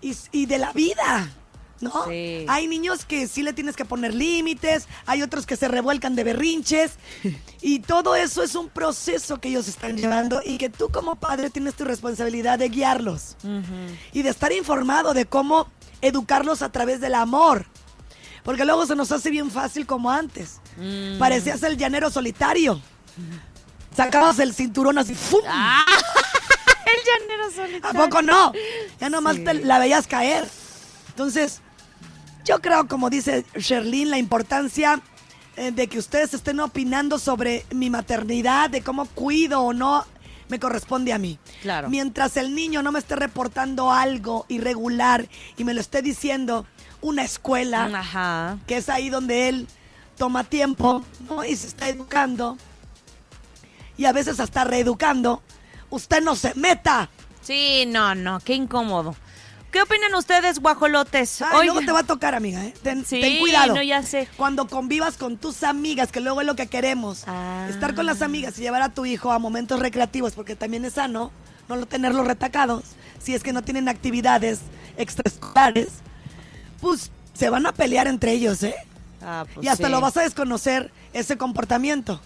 y, 0.00 0.16
y 0.32 0.46
de 0.46 0.58
la 0.58 0.72
vida. 0.72 1.30
¿No? 1.80 2.06
Sí. 2.08 2.46
Hay 2.48 2.68
niños 2.68 3.04
que 3.04 3.28
sí 3.28 3.42
le 3.42 3.52
tienes 3.52 3.76
que 3.76 3.84
poner 3.84 4.14
límites, 4.14 4.88
hay 5.04 5.22
otros 5.22 5.44
que 5.44 5.56
se 5.56 5.68
revuelcan 5.68 6.14
de 6.16 6.24
berrinches 6.24 6.92
y 7.60 7.80
todo 7.80 8.16
eso 8.16 8.42
es 8.42 8.54
un 8.54 8.68
proceso 8.70 9.38
que 9.38 9.48
ellos 9.48 9.68
están 9.68 9.96
llevando 9.96 10.40
y 10.44 10.56
que 10.56 10.70
tú 10.70 10.88
como 10.88 11.16
padre 11.16 11.50
tienes 11.50 11.74
tu 11.74 11.84
responsabilidad 11.84 12.58
de 12.58 12.70
guiarlos 12.70 13.36
y 14.12 14.22
de 14.22 14.30
estar 14.30 14.52
informado 14.52 15.12
de 15.12 15.26
cómo 15.26 15.68
educarlos 16.00 16.62
a 16.62 16.72
través 16.72 17.00
del 17.00 17.14
amor. 17.14 17.66
Porque 18.42 18.64
luego 18.64 18.86
se 18.86 18.94
nos 18.94 19.10
hace 19.10 19.30
bien 19.30 19.50
fácil 19.50 19.86
como 19.86 20.10
antes. 20.10 20.60
Mm. 20.76 21.18
Parecías 21.18 21.62
el 21.64 21.76
llanero 21.76 22.10
solitario. 22.10 22.80
Sacabas 23.96 24.38
el 24.38 24.54
cinturón 24.54 24.98
así, 24.98 25.14
¡fum! 25.14 25.40
Ah, 25.48 25.84
el 26.86 27.28
llanero 27.28 27.46
¿A 27.46 27.50
solitario. 27.50 28.00
poco 28.00 28.22
no? 28.22 28.52
Ya 29.00 29.10
nomás 29.10 29.36
te 29.42 29.54
la 29.54 29.78
veías 29.78 30.06
caer. 30.06 30.46
Entonces, 31.08 31.60
yo 32.46 32.60
creo, 32.60 32.86
como 32.86 33.10
dice 33.10 33.44
Sherlyn, 33.56 34.08
la 34.08 34.18
importancia 34.18 35.00
eh, 35.56 35.72
de 35.72 35.88
que 35.88 35.98
ustedes 35.98 36.32
estén 36.32 36.60
opinando 36.60 37.18
sobre 37.18 37.66
mi 37.70 37.90
maternidad, 37.90 38.70
de 38.70 38.82
cómo 38.82 39.06
cuido 39.06 39.60
o 39.62 39.72
no, 39.72 40.06
me 40.48 40.60
corresponde 40.60 41.12
a 41.12 41.18
mí. 41.18 41.38
Claro. 41.60 41.90
Mientras 41.90 42.36
el 42.36 42.54
niño 42.54 42.82
no 42.82 42.92
me 42.92 43.00
esté 43.00 43.16
reportando 43.16 43.90
algo 43.90 44.46
irregular 44.48 45.28
y 45.56 45.64
me 45.64 45.74
lo 45.74 45.80
esté 45.80 46.02
diciendo 46.02 46.66
una 47.02 47.24
escuela, 47.24 47.86
Ajá. 47.92 48.58
que 48.66 48.76
es 48.76 48.88
ahí 48.88 49.10
donde 49.10 49.48
él 49.48 49.66
toma 50.16 50.44
tiempo 50.44 51.04
¿no? 51.28 51.44
y 51.44 51.56
se 51.56 51.66
está 51.66 51.88
educando 51.88 52.56
y 53.96 54.04
a 54.04 54.12
veces 54.12 54.38
hasta 54.38 54.64
reeducando, 54.64 55.42
usted 55.90 56.22
no 56.22 56.36
se 56.36 56.54
meta. 56.54 57.10
Sí, 57.40 57.84
no, 57.86 58.14
no, 58.14 58.38
qué 58.40 58.54
incómodo. 58.54 59.16
¿Qué 59.76 59.82
opinan 59.82 60.14
ustedes, 60.14 60.58
guajolotes? 60.60 61.42
Ay, 61.42 61.66
luego 61.66 61.80
te 61.82 61.92
va 61.92 61.98
a 61.98 62.02
tocar, 62.04 62.34
amiga. 62.34 62.64
¿eh? 62.64 62.72
Ten, 62.82 63.04
Sí, 63.04 63.20
ten 63.20 63.38
cuidado. 63.40 63.74
no, 63.74 63.82
ya 63.82 64.02
sé. 64.02 64.26
Cuando 64.38 64.68
convivas 64.68 65.18
con 65.18 65.36
tus 65.36 65.62
amigas, 65.64 66.10
que 66.12 66.20
luego 66.20 66.40
es 66.40 66.46
lo 66.46 66.56
que 66.56 66.66
queremos. 66.66 67.24
Ah. 67.26 67.66
Estar 67.68 67.94
con 67.94 68.06
las 68.06 68.22
amigas 68.22 68.58
y 68.58 68.62
llevar 68.62 68.80
a 68.80 68.88
tu 68.94 69.04
hijo 69.04 69.32
a 69.32 69.38
momentos 69.38 69.78
recreativos, 69.78 70.32
porque 70.32 70.56
también 70.56 70.86
es 70.86 70.94
sano 70.94 71.30
no 71.68 71.76
lo- 71.76 71.84
tenerlos 71.84 72.26
retacados. 72.26 72.84
Si 73.22 73.34
es 73.34 73.42
que 73.42 73.52
no 73.52 73.60
tienen 73.60 73.86
actividades 73.90 74.60
extraescolares, 74.96 75.88
pues 76.80 77.10
se 77.34 77.50
van 77.50 77.66
a 77.66 77.72
pelear 77.72 78.06
entre 78.06 78.32
ellos, 78.32 78.62
¿eh? 78.62 78.76
Ah, 79.20 79.44
pues 79.52 79.66
y 79.66 79.68
hasta 79.68 79.88
sí. 79.88 79.92
lo 79.92 80.00
vas 80.00 80.16
a 80.16 80.22
desconocer 80.22 80.90
ese 81.16 81.38
comportamiento. 81.38 82.20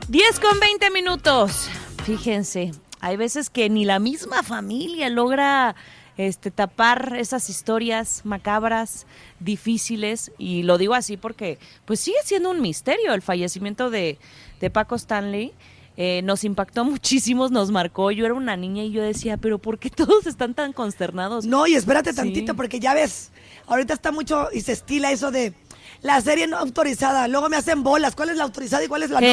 Diez 0.09 0.39
con 0.39 0.61
20 0.61 0.91
minutos. 0.91 1.71
Fíjense, 2.05 2.73
hay 3.01 3.17
veces 3.17 3.49
que 3.49 3.71
ni 3.71 3.87
la 3.87 3.99
misma 3.99 4.43
familia 4.43 5.09
logra 5.09 5.75
este, 6.19 6.51
tapar 6.51 7.17
esas 7.19 7.49
historias 7.49 8.21
macabras, 8.27 9.07
difíciles, 9.41 10.31
y 10.37 10.65
lo 10.65 10.77
digo 10.77 10.93
así 10.93 11.17
porque 11.17 11.59
pues 11.87 12.01
sigue 12.01 12.19
siendo 12.25 12.51
un 12.51 12.61
misterio 12.61 13.15
el 13.15 13.23
fallecimiento 13.23 13.89
de, 13.89 14.19
de 14.61 14.69
Paco 14.69 14.97
Stanley. 14.97 15.55
Eh, 15.97 16.23
nos 16.25 16.45
impactó 16.45 16.85
muchísimo, 16.87 17.49
nos 17.49 17.71
marcó. 17.71 18.11
Yo 18.11 18.25
era 18.25 18.35
una 18.35 18.57
niña 18.57 18.83
y 18.85 18.93
yo 18.93 19.03
decía, 19.03 19.37
pero 19.37 19.59
¿por 19.59 19.79
qué 19.79 19.91
todos 19.91 20.27
están 20.27 20.55
tan 20.55 20.73
consternados? 20.73 21.45
No, 21.45 21.67
y 21.67 21.75
espérate 21.75 22.11
Sí. 22.11 22.17
tantito, 22.17 22.55
porque 22.55 22.81
ya 22.81 22.95
ves, 22.95 23.31
ahorita 23.67 23.95
está 23.95 24.13
mucho 24.13 24.49
y 24.53 24.61
se 24.63 24.73
estila 24.73 25.13
eso 25.13 25.31
de 25.31 25.53
la 26.01 26.21
serie 26.21 26.47
no 26.47 26.57
autorizada. 26.57 27.29
Luego 27.29 27.49
me 27.49 27.57
hacen 27.57 27.83
bolas. 27.83 28.15
¿Cuál 28.17 28.31
es 28.31 28.37
la 28.37 28.45
autorizada 28.45 28.83
y 28.85 28.89
cuál 28.89 29.03
es 29.03 29.11
la 29.11 29.21
no? 29.21 29.27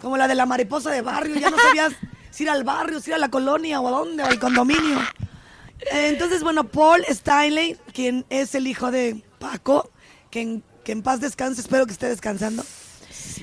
Como 0.00 0.16
la 0.16 0.28
de 0.28 0.34
la 0.34 0.46
mariposa 0.46 0.90
de 0.90 1.02
barrio. 1.02 1.36
Ya 1.36 1.50
no 1.50 1.56
sabías 1.58 1.92
si 2.30 2.44
ir 2.44 2.50
al 2.50 2.64
barrio, 2.64 3.00
si 3.00 3.10
ir 3.10 3.14
a 3.14 3.18
la 3.18 3.30
colonia 3.30 3.80
o 3.80 3.88
a 3.88 3.90
dónde, 3.90 4.22
o 4.22 4.26
al 4.26 4.38
condominio. 4.38 4.98
Entonces, 5.90 6.42
bueno, 6.44 6.64
Paul 6.64 7.02
Stanley, 7.08 7.76
quien 7.92 8.24
es 8.30 8.54
el 8.54 8.66
hijo 8.68 8.90
de 8.90 9.22
Paco, 9.40 9.90
que 10.30 10.40
en, 10.40 10.62
que 10.84 10.92
en 10.92 11.02
paz 11.02 11.20
descanse, 11.20 11.60
espero 11.60 11.86
que 11.86 11.92
esté 11.92 12.08
descansando, 12.08 12.64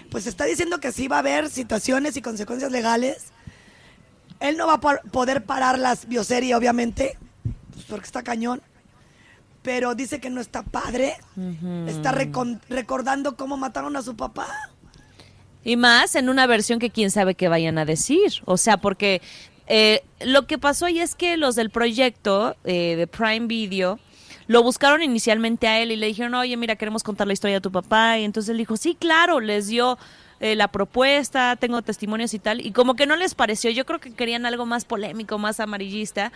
pues 0.09 0.27
está 0.27 0.45
diciendo 0.45 0.79
que 0.79 0.91
sí 0.91 1.07
va 1.07 1.17
a 1.17 1.19
haber 1.19 1.49
situaciones 1.49 2.17
y 2.17 2.21
consecuencias 2.21 2.71
legales. 2.71 3.31
Él 4.39 4.57
no 4.57 4.67
va 4.67 4.75
a 4.75 4.79
poder 4.79 5.43
parar 5.43 5.77
las 5.77 6.07
bioseries, 6.07 6.55
obviamente, 6.55 7.17
pues 7.73 7.85
porque 7.85 8.05
está 8.05 8.23
cañón. 8.23 8.61
Pero 9.61 9.93
dice 9.93 10.19
que 10.19 10.29
no 10.29 10.39
está 10.39 10.63
padre. 10.63 11.17
Está 11.87 12.13
recordando 12.13 13.35
cómo 13.35 13.57
mataron 13.57 13.97
a 13.97 14.01
su 14.01 14.15
papá. 14.15 14.47
Y 15.63 15.75
más 15.75 16.15
en 16.15 16.29
una 16.29 16.47
versión 16.47 16.79
que 16.79 16.89
quién 16.89 17.11
sabe 17.11 17.35
qué 17.35 17.49
vayan 17.49 17.77
a 17.77 17.85
decir. 17.85 18.31
O 18.45 18.55
sea, 18.55 18.77
porque 18.77 19.21
eh, 19.67 20.03
lo 20.21 20.47
que 20.47 20.57
pasó 20.57 20.85
ahí 20.85 20.99
es 20.99 21.15
que 21.15 21.35
los 21.35 21.55
del 21.55 21.69
proyecto 21.69 22.55
eh, 22.63 22.95
de 22.95 23.07
Prime 23.07 23.47
Video 23.47 23.99
lo 24.49 24.63
buscaron 24.63 25.03
inicialmente 25.03 25.67
a 25.67 25.79
él 25.79 25.91
y 25.91 25.95
le 25.95 26.07
dijeron, 26.07 26.33
oye, 26.33 26.57
mira, 26.57 26.75
queremos 26.75 27.03
contar 27.03 27.27
la 27.27 27.33
historia 27.33 27.57
de 27.57 27.61
tu 27.61 27.71
papá. 27.71 28.17
Y 28.17 28.23
entonces 28.23 28.49
él 28.49 28.57
dijo, 28.57 28.77
sí, 28.77 28.97
claro, 28.99 29.39
les 29.39 29.67
dio 29.67 29.99
eh, 30.39 30.55
la 30.55 30.69
propuesta, 30.69 31.55
tengo 31.55 31.83
testimonios 31.83 32.33
y 32.33 32.39
tal. 32.39 32.65
Y 32.65 32.71
como 32.71 32.95
que 32.95 33.05
no 33.05 33.15
les 33.15 33.35
pareció, 33.35 33.69
yo 33.69 33.85
creo 33.85 33.99
que 33.99 34.11
querían 34.11 34.47
algo 34.47 34.65
más 34.65 34.85
polémico, 34.85 35.37
más 35.37 35.59
amarillista. 35.59 36.31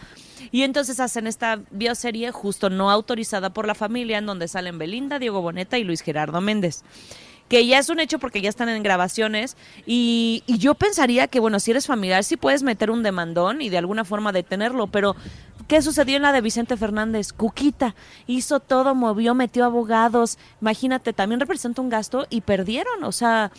Y 0.51 0.61
entonces 0.61 0.99
hacen 0.99 1.25
esta 1.25 1.61
bioserie 1.71 2.31
justo 2.31 2.69
no 2.69 2.91
autorizada 2.91 3.51
por 3.51 3.65
la 3.65 3.73
familia, 3.73 4.19
en 4.19 4.27
donde 4.27 4.47
salen 4.47 4.77
Belinda, 4.77 5.17
Diego 5.17 5.41
Boneta 5.41 5.79
y 5.79 5.83
Luis 5.83 6.01
Gerardo 6.01 6.39
Méndez 6.39 6.83
que 7.53 7.67
ya 7.67 7.77
es 7.77 7.89
un 7.89 7.99
hecho 7.99 8.17
porque 8.17 8.41
ya 8.41 8.49
están 8.49 8.67
en 8.67 8.81
grabaciones 8.81 9.57
y, 9.85 10.41
y 10.47 10.57
yo 10.57 10.73
pensaría 10.73 11.27
que, 11.27 11.39
bueno, 11.39 11.59
si 11.59 11.69
eres 11.69 11.85
familiar 11.85 12.23
sí 12.23 12.35
puedes 12.35 12.63
meter 12.63 12.89
un 12.89 13.03
demandón 13.03 13.61
y 13.61 13.69
de 13.69 13.77
alguna 13.77 14.05
forma 14.05 14.31
detenerlo, 14.31 14.87
pero 14.87 15.15
¿qué 15.67 15.83
sucedió 15.83 16.15
en 16.15 16.23
la 16.23 16.31
de 16.31 16.41
Vicente 16.41 16.75
Fernández? 16.77 17.31
Cuquita 17.31 17.93
hizo 18.25 18.59
todo, 18.59 18.95
movió, 18.95 19.35
metió 19.35 19.65
abogados, 19.65 20.39
imagínate, 20.61 21.13
también 21.13 21.39
representa 21.39 21.79
un 21.83 21.89
gasto 21.89 22.25
y 22.31 22.41
perdieron, 22.41 23.03
o 23.03 23.11
sea, 23.11 23.51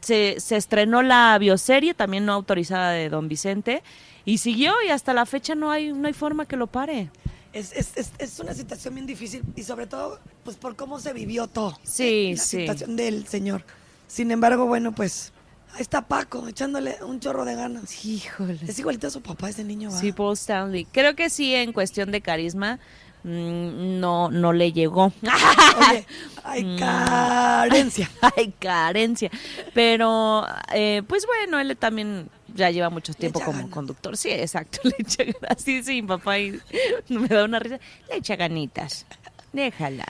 se, 0.00 0.38
se 0.38 0.54
estrenó 0.54 1.02
la 1.02 1.36
bioserie, 1.36 1.94
también 1.94 2.26
no 2.26 2.32
autorizada 2.32 2.92
de 2.92 3.08
Don 3.08 3.26
Vicente, 3.26 3.82
y 4.24 4.38
siguió 4.38 4.72
y 4.86 4.90
hasta 4.90 5.12
la 5.12 5.26
fecha 5.26 5.56
no 5.56 5.72
hay, 5.72 5.92
no 5.92 6.06
hay 6.06 6.12
forma 6.14 6.46
que 6.46 6.56
lo 6.56 6.68
pare. 6.68 7.10
Es, 7.56 7.72
es, 7.72 7.90
es, 7.96 8.10
es 8.18 8.38
una 8.40 8.54
situación 8.54 8.94
bien 8.94 9.06
difícil 9.06 9.42
y 9.56 9.62
sobre 9.62 9.86
todo 9.86 10.18
pues 10.44 10.56
por 10.56 10.76
cómo 10.76 11.00
se 11.00 11.12
vivió 11.12 11.46
todo. 11.46 11.78
Sí, 11.82 12.34
la 12.36 12.42
sí. 12.42 12.60
situación 12.60 12.96
del 12.96 13.26
señor. 13.26 13.64
Sin 14.08 14.30
embargo, 14.30 14.66
bueno, 14.66 14.92
pues 14.92 15.32
Ahí 15.74 15.82
está 15.82 16.00
Paco, 16.08 16.48
echándole 16.48 16.96
un 17.04 17.20
chorro 17.20 17.44
de 17.44 17.54
ganas. 17.54 18.02
Híjole. 18.06 18.58
Es 18.66 18.78
igualito 18.78 19.08
a 19.08 19.10
su 19.10 19.20
papá 19.20 19.50
ese 19.50 19.62
niño. 19.62 19.90
Sí, 19.90 20.10
Paul 20.12 20.32
Stanley. 20.32 20.86
Creo 20.86 21.14
que 21.14 21.28
sí, 21.28 21.54
en 21.54 21.72
cuestión 21.74 22.10
de 22.12 22.22
carisma, 22.22 22.78
mm, 23.24 24.00
no, 24.00 24.30
no 24.30 24.54
le 24.54 24.72
llegó. 24.72 25.12
Oye, 25.90 26.06
hay 26.44 26.64
Mm. 26.64 26.78
carencia. 26.78 28.10
Hay 28.36 28.52
carencia. 28.58 29.30
Pero, 29.74 30.46
eh, 30.72 31.02
pues 31.06 31.26
bueno, 31.26 31.58
él 31.60 31.76
también 31.76 32.30
ya 32.56 32.70
lleva 32.70 32.90
mucho 32.90 33.14
tiempo 33.14 33.40
como 33.40 33.70
conductor. 33.70 34.16
Sí, 34.16 34.30
exacto. 34.30 34.80
Le 34.84 34.96
echa 34.98 35.24
ganas. 35.24 35.58
Así 35.58 35.82
sí, 35.82 36.02
papá 36.02 36.38
y 36.38 36.60
me 37.08 37.28
da 37.28 37.44
una 37.44 37.58
risa. 37.58 37.78
Le 38.08 38.16
echa 38.16 38.36
ganitas. 38.36 39.06
Déjala. 39.52 40.06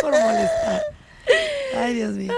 por 0.00 0.12
molestar. 0.12 0.82
Ay, 1.76 1.94
Dios 1.94 2.12
mío. 2.12 2.32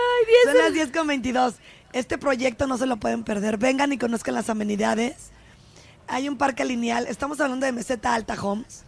Son 0.44 0.58
las 0.58 0.72
10 0.72 0.90
con 0.92 1.06
22. 1.06 1.54
Este 1.92 2.18
proyecto 2.18 2.66
no 2.66 2.78
se 2.78 2.86
lo 2.86 2.96
pueden 2.98 3.24
perder. 3.24 3.56
Vengan 3.58 3.92
y 3.92 3.98
conozcan 3.98 4.34
las 4.34 4.48
amenidades. 4.50 5.30
Hay 6.06 6.28
un 6.28 6.36
parque 6.36 6.64
lineal. 6.64 7.06
Estamos 7.06 7.40
hablando 7.40 7.66
de 7.66 7.72
Meseta 7.72 8.14
Alta 8.14 8.34
Homes. 8.40 8.84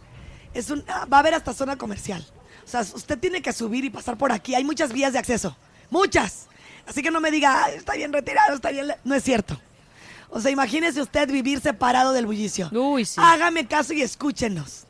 Es 0.53 0.69
un, 0.69 0.83
ah, 0.87 1.05
va 1.11 1.17
a 1.17 1.19
haber 1.21 1.33
hasta 1.33 1.53
zona 1.53 1.77
comercial. 1.77 2.25
O 2.65 2.69
sea, 2.69 2.81
usted 2.81 3.17
tiene 3.17 3.41
que 3.41 3.53
subir 3.53 3.85
y 3.85 3.89
pasar 3.89 4.17
por 4.17 4.31
aquí. 4.31 4.55
Hay 4.55 4.63
muchas 4.63 4.91
vías 4.91 5.13
de 5.13 5.19
acceso. 5.19 5.55
Muchas. 5.89 6.47
Así 6.85 7.01
que 7.01 7.11
no 7.11 7.19
me 7.21 7.31
diga, 7.31 7.65
"Ay, 7.65 7.75
está 7.75 7.93
bien 7.93 8.11
retirado, 8.11 8.55
está 8.55 8.71
bien. 8.71 8.87
le-". 8.87 8.97
No 9.03 9.15
es 9.15 9.23
cierto. 9.23 9.59
O 10.29 10.39
sea, 10.41 10.51
imagínese 10.51 11.01
usted 11.01 11.29
vivir 11.31 11.59
separado 11.61 12.13
del 12.13 12.25
bullicio. 12.25 12.69
Uy, 12.71 13.05
sí. 13.05 13.19
Hágame 13.23 13.67
caso 13.67 13.93
y 13.93 14.01
escúchenos. 14.01 14.85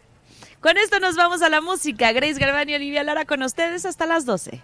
Con 0.60 0.78
esto 0.78 1.00
nos 1.00 1.15
vamos 1.15 1.41
a 1.41 1.50
la 1.50 1.62
música. 1.62 2.12
Grace 2.12 2.39
Garbanio 2.39 2.73
y 2.73 2.78
Olivia 2.78 3.04
Lara 3.04 3.26
con 3.26 3.43
ustedes 3.43 3.86
hasta 3.86 4.06
las 4.06 4.26
12. 4.26 4.62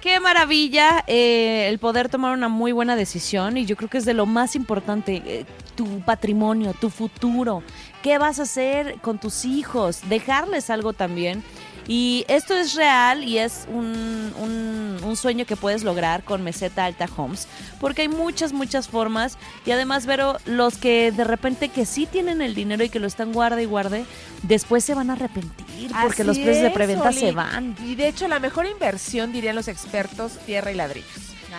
Qué 0.00 0.18
maravilla 0.18 1.04
eh, 1.06 1.68
el 1.68 1.78
poder 1.78 2.08
tomar 2.08 2.32
una 2.32 2.48
muy 2.48 2.72
buena 2.72 2.96
decisión 2.96 3.58
y 3.58 3.66
yo 3.66 3.76
creo 3.76 3.90
que 3.90 3.98
es 3.98 4.06
de 4.06 4.14
lo 4.14 4.24
más 4.24 4.56
importante, 4.56 5.22
eh, 5.26 5.44
tu 5.76 6.00
patrimonio, 6.00 6.72
tu 6.72 6.88
futuro, 6.88 7.62
qué 8.02 8.16
vas 8.16 8.38
a 8.38 8.44
hacer 8.44 8.98
con 9.02 9.18
tus 9.18 9.44
hijos, 9.44 10.00
dejarles 10.08 10.70
algo 10.70 10.94
también. 10.94 11.44
Y 11.88 12.24
esto 12.28 12.54
es 12.54 12.74
real 12.74 13.24
y 13.24 13.38
es 13.38 13.66
un, 13.68 14.32
un- 14.38 14.98
un 15.02 15.16
sueño 15.16 15.44
que 15.46 15.56
puedes 15.56 15.82
lograr 15.82 16.22
con 16.22 16.42
Meseta 16.42 16.84
Alta 16.84 17.08
Homes, 17.16 17.48
porque 17.80 18.02
hay 18.02 18.08
muchas, 18.08 18.52
muchas 18.52 18.88
formas 18.88 19.38
y 19.66 19.70
además, 19.72 20.06
Vero, 20.06 20.36
los 20.44 20.76
que 20.76 21.10
de 21.10 21.24
repente 21.24 21.68
que 21.68 21.86
sí 21.86 22.06
tienen 22.06 22.42
el 22.42 22.54
dinero 22.54 22.84
y 22.84 22.88
que 22.90 23.00
lo 23.00 23.06
están 23.06 23.32
guarde 23.32 23.62
y 23.62 23.66
guarde, 23.66 24.04
después 24.42 24.84
se 24.84 24.94
van 24.94 25.10
a 25.10 25.14
arrepentir 25.14 25.90
porque 26.02 26.22
Así 26.22 26.24
los 26.24 26.38
precios 26.38 26.62
de 26.62 26.70
preventa 26.70 27.08
Oli. 27.08 27.18
se 27.18 27.32
van. 27.32 27.74
Y 27.84 27.94
de 27.96 28.08
hecho, 28.08 28.28
la 28.28 28.38
mejor 28.38 28.66
inversión, 28.66 29.32
dirían 29.32 29.56
los 29.56 29.66
expertos, 29.68 30.32
tierra 30.46 30.70
y 30.70 30.74
ladrillos. 30.74 31.08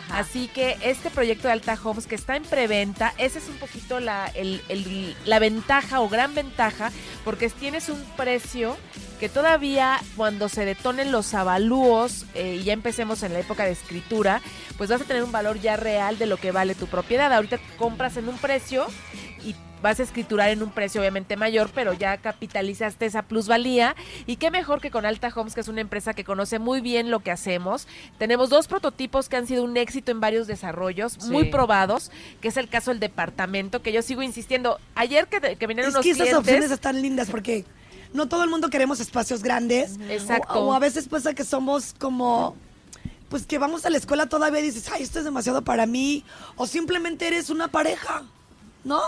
Así 0.10 0.48
que 0.48 0.78
este 0.82 1.10
proyecto 1.10 1.48
de 1.48 1.54
Alta 1.54 1.78
Homes 1.82 2.08
que 2.08 2.16
está 2.16 2.36
en 2.36 2.44
preventa, 2.44 3.14
esa 3.18 3.40
es 3.40 3.48
un 3.48 3.58
poquito 3.58 4.00
la, 4.00 4.32
la 5.26 5.40
ventaja 5.40 6.02
o 6.02 6.10
gran 6.10 6.34
ventaja, 6.34 6.92
porque 7.24 7.50
tienes 7.50 7.90
un 7.90 8.02
precio 8.18 8.78
que 9.20 9.30
todavía 9.30 10.00
cuando 10.18 10.50
se 10.50 10.66
detonen 10.66 11.12
los 11.12 11.36
avalúos 11.36 12.26
eh, 12.34 12.58
y 12.60 12.64
ya 12.64 12.74
empecemos 12.74 13.22
en 13.22 13.34
la 13.34 13.40
época 13.40 13.66
de 13.66 13.72
escritura, 13.72 14.42
pues 14.78 14.90
vas 14.90 15.02
a 15.02 15.06
tener 15.06 15.24
un 15.24 15.32
valor 15.32 15.60
ya 15.62 15.78
real 15.78 16.18
de 16.18 16.26
lo 16.26 16.38
que 16.38 16.52
vale 16.52 16.74
tu 16.74 16.88
propiedad. 16.88 17.32
Ahorita 17.32 17.60
compras 17.78 18.18
en 18.18 18.28
un 18.28 18.38
precio 18.40 18.88
vas 19.82 20.00
a 20.00 20.04
escriturar 20.04 20.50
en 20.50 20.62
un 20.64 20.70
precio 20.72 21.02
obviamente 21.02 21.36
mayor, 21.38 21.70
pero 21.74 21.94
ya 21.94 22.18
capitalizaste 22.18 23.06
esa 23.06 23.24
plusvalía. 23.24 23.96
Y 24.26 24.36
qué 24.38 24.52
mejor 24.52 24.82
que 24.82 24.92
con 24.92 25.06
Alta 25.06 25.32
Homes, 25.36 25.54
que 25.56 25.62
es 25.62 25.68
una 25.68 25.82
empresa 25.82 26.14
que 26.14 26.24
conoce 26.24 26.60
muy 26.60 26.82
bien 26.82 27.10
lo 27.12 27.20
que 27.22 27.32
hacemos. 27.32 27.88
Tenemos 28.18 28.50
dos 28.50 28.68
prototipos 28.68 29.30
que 29.30 29.38
han 29.38 29.48
sido 29.48 29.64
un 29.64 29.78
éxito 29.78 30.12
en 30.12 30.20
varios 30.20 30.48
desarrollos, 30.48 31.14
Sí. 31.20 31.30
muy 31.30 31.46
probados, 31.52 32.12
que 32.42 32.48
es 32.50 32.58
el 32.58 32.70
caso 32.70 32.92
del 32.92 33.00
departamento, 33.00 33.82
que 33.82 33.92
yo 33.92 34.02
sigo 34.02 34.22
insistiendo. 34.24 34.80
Ayer 34.96 35.28
que, 35.28 35.56
que 35.58 35.68
vinieron 35.68 35.90
Es 35.90 35.96
unos 35.96 36.04
que 36.04 36.12
esas 36.12 36.22
clientes... 36.28 36.38
opciones 36.40 36.72
están 36.72 37.02
lindas 37.02 37.30
porque 37.30 37.66
no 38.14 38.28
todo 38.28 38.44
el 38.44 38.50
mundo 38.50 38.70
queremos 38.70 39.00
espacios 39.00 39.42
grandes. 39.42 39.98
Exacto. 40.10 40.54
O, 40.60 40.68
o 40.70 40.74
a 40.74 40.80
veces 40.80 41.08
pasa 41.08 41.34
que 41.34 41.44
somos 41.44 41.96
como, 41.98 42.56
pues 43.30 43.46
que 43.46 43.58
vamos 43.58 43.86
a 43.86 43.90
la 43.90 43.98
escuela 43.98 44.28
todavía 44.28 44.60
y 44.60 44.64
dices, 44.64 44.90
ay, 44.92 45.04
esto 45.04 45.20
es 45.20 45.26
demasiado 45.26 45.62
para 45.62 45.86
mí. 45.86 46.24
O 46.58 46.68
simplemente 46.68 47.28
eres 47.28 47.50
una 47.50 47.70
pareja, 47.70 48.24
¿no? 48.84 49.02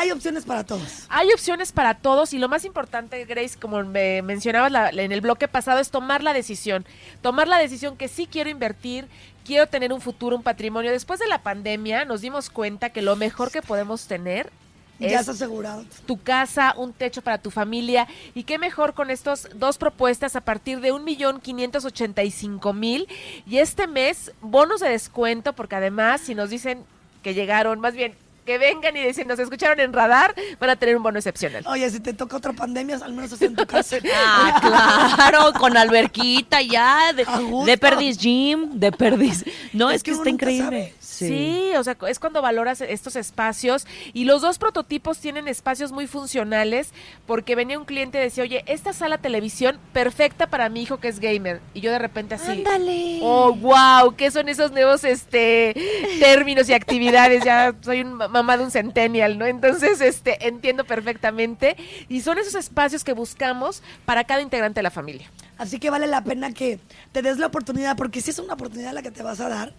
Hay 0.00 0.12
opciones 0.12 0.44
para 0.44 0.62
todos. 0.62 1.06
Hay 1.08 1.32
opciones 1.32 1.72
para 1.72 1.94
todos 1.94 2.32
y 2.32 2.38
lo 2.38 2.48
más 2.48 2.64
importante, 2.64 3.24
Grace, 3.24 3.58
como 3.58 3.82
me 3.82 4.22
mencionabas 4.22 4.70
la- 4.70 4.90
en 4.90 5.10
el 5.10 5.20
bloque 5.20 5.48
pasado, 5.48 5.80
es 5.80 5.90
tomar 5.90 6.22
la 6.22 6.32
decisión. 6.32 6.86
Tomar 7.20 7.48
la 7.48 7.58
decisión 7.58 7.96
que 7.96 8.06
sí 8.06 8.28
quiero 8.30 8.48
invertir, 8.48 9.08
quiero 9.44 9.66
tener 9.66 9.92
un 9.92 10.00
futuro, 10.00 10.36
un 10.36 10.44
patrimonio. 10.44 10.92
Después 10.92 11.18
de 11.18 11.26
la 11.26 11.42
pandemia 11.42 12.04
nos 12.04 12.20
dimos 12.20 12.48
cuenta 12.48 12.90
que 12.90 13.02
lo 13.02 13.16
mejor 13.16 13.50
que 13.50 13.60
podemos 13.60 14.06
tener 14.06 14.52
Ya 15.00 15.08
es 15.08 15.14
has 15.16 15.28
asegurado. 15.30 15.84
tu 16.06 16.22
casa, 16.22 16.74
un 16.76 16.92
techo 16.92 17.20
para 17.20 17.38
tu 17.38 17.50
familia. 17.50 18.06
Y 18.36 18.44
qué 18.44 18.56
mejor 18.56 18.94
con 18.94 19.10
estas 19.10 19.48
dos 19.56 19.78
propuestas 19.78 20.36
a 20.36 20.42
partir 20.42 20.80
de 20.80 20.92
un 20.92 21.02
millón 21.02 21.40
quinientos 21.40 21.84
ochenta 21.84 22.22
y 22.22 22.30
cinco 22.30 22.72
mil. 22.72 23.08
Y 23.46 23.58
este 23.58 23.88
mes, 23.88 24.30
bonos 24.40 24.78
de 24.80 24.90
descuento, 24.90 25.54
porque 25.54 25.74
además, 25.74 26.20
si 26.20 26.36
nos 26.36 26.50
dicen 26.50 26.84
que 27.24 27.34
llegaron, 27.34 27.80
más 27.80 27.94
bien 27.94 28.14
que 28.48 28.56
vengan 28.56 28.96
y 28.96 29.02
dicen 29.04 29.28
nos 29.28 29.38
escucharon 29.38 29.78
en 29.78 29.92
radar, 29.92 30.34
van 30.58 30.70
a 30.70 30.76
tener 30.76 30.96
un 30.96 31.02
bono 31.02 31.18
excepcional. 31.18 31.62
Oye, 31.66 31.90
si 31.90 32.00
te 32.00 32.14
toca 32.14 32.38
otra 32.38 32.54
pandemia, 32.54 32.98
al 33.02 33.12
menos 33.12 33.30
es 33.32 33.42
en 33.42 33.54
tu 33.54 33.66
casa. 33.66 33.96
Ah, 34.10 35.12
claro, 35.16 35.52
con 35.52 35.76
alberquita 35.76 36.62
ya, 36.62 37.12
de, 37.12 37.26
de 37.66 37.78
perdiz 37.78 38.16
gym, 38.18 38.78
de 38.78 38.90
perdiz. 38.90 39.44
No, 39.74 39.90
es, 39.90 39.96
Es 39.96 40.02
que, 40.02 40.12
que 40.12 40.16
está 40.16 40.30
increíble. 40.30 40.64
sabe. 40.64 40.94
Sí. 41.26 41.72
o 41.76 41.82
sea, 41.84 41.96
es 42.08 42.18
cuando 42.18 42.40
valoras 42.42 42.80
estos 42.80 43.16
espacios 43.16 43.86
y 44.12 44.24
los 44.24 44.42
dos 44.42 44.58
prototipos 44.58 45.18
tienen 45.18 45.48
espacios 45.48 45.90
muy 45.92 46.06
funcionales 46.06 46.92
porque 47.26 47.54
venía 47.54 47.78
un 47.78 47.84
cliente 47.84 48.18
y 48.18 48.22
decía, 48.22 48.44
oye, 48.44 48.62
esta 48.66 48.92
sala 48.92 49.18
televisión 49.18 49.78
perfecta 49.92 50.46
para 50.48 50.68
mi 50.68 50.82
hijo 50.82 50.98
que 50.98 51.08
es 51.08 51.20
gamer. 51.20 51.60
Y 51.74 51.80
yo 51.80 51.90
de 51.90 51.98
repente 51.98 52.34
así, 52.36 52.50
Ándale. 52.52 53.20
oh, 53.22 53.52
wow, 53.54 54.14
¿qué 54.16 54.30
son 54.30 54.48
esos 54.48 54.72
nuevos 54.72 55.04
este 55.04 55.74
términos 56.20 56.68
y 56.68 56.74
actividades? 56.74 57.44
Ya 57.44 57.74
soy 57.80 58.02
un 58.02 58.14
ma- 58.14 58.28
mamá 58.28 58.56
de 58.56 58.64
un 58.64 58.70
centennial, 58.70 59.38
¿no? 59.38 59.46
Entonces, 59.46 60.00
este, 60.00 60.46
entiendo 60.46 60.84
perfectamente 60.84 61.76
y 62.08 62.20
son 62.20 62.38
esos 62.38 62.54
espacios 62.54 63.04
que 63.04 63.12
buscamos 63.12 63.82
para 64.04 64.24
cada 64.24 64.40
integrante 64.42 64.78
de 64.78 64.82
la 64.82 64.90
familia. 64.90 65.30
Así 65.56 65.78
que 65.80 65.90
vale 65.90 66.06
la 66.06 66.22
pena 66.22 66.52
que 66.52 66.78
te 67.12 67.22
des 67.22 67.38
la 67.38 67.46
oportunidad, 67.46 67.96
porque 67.96 68.20
si 68.20 68.30
es 68.30 68.38
una 68.38 68.54
oportunidad 68.54 68.92
la 68.92 69.02
que 69.02 69.10
te 69.10 69.22
vas 69.22 69.40
a 69.40 69.48
dar, 69.48 69.72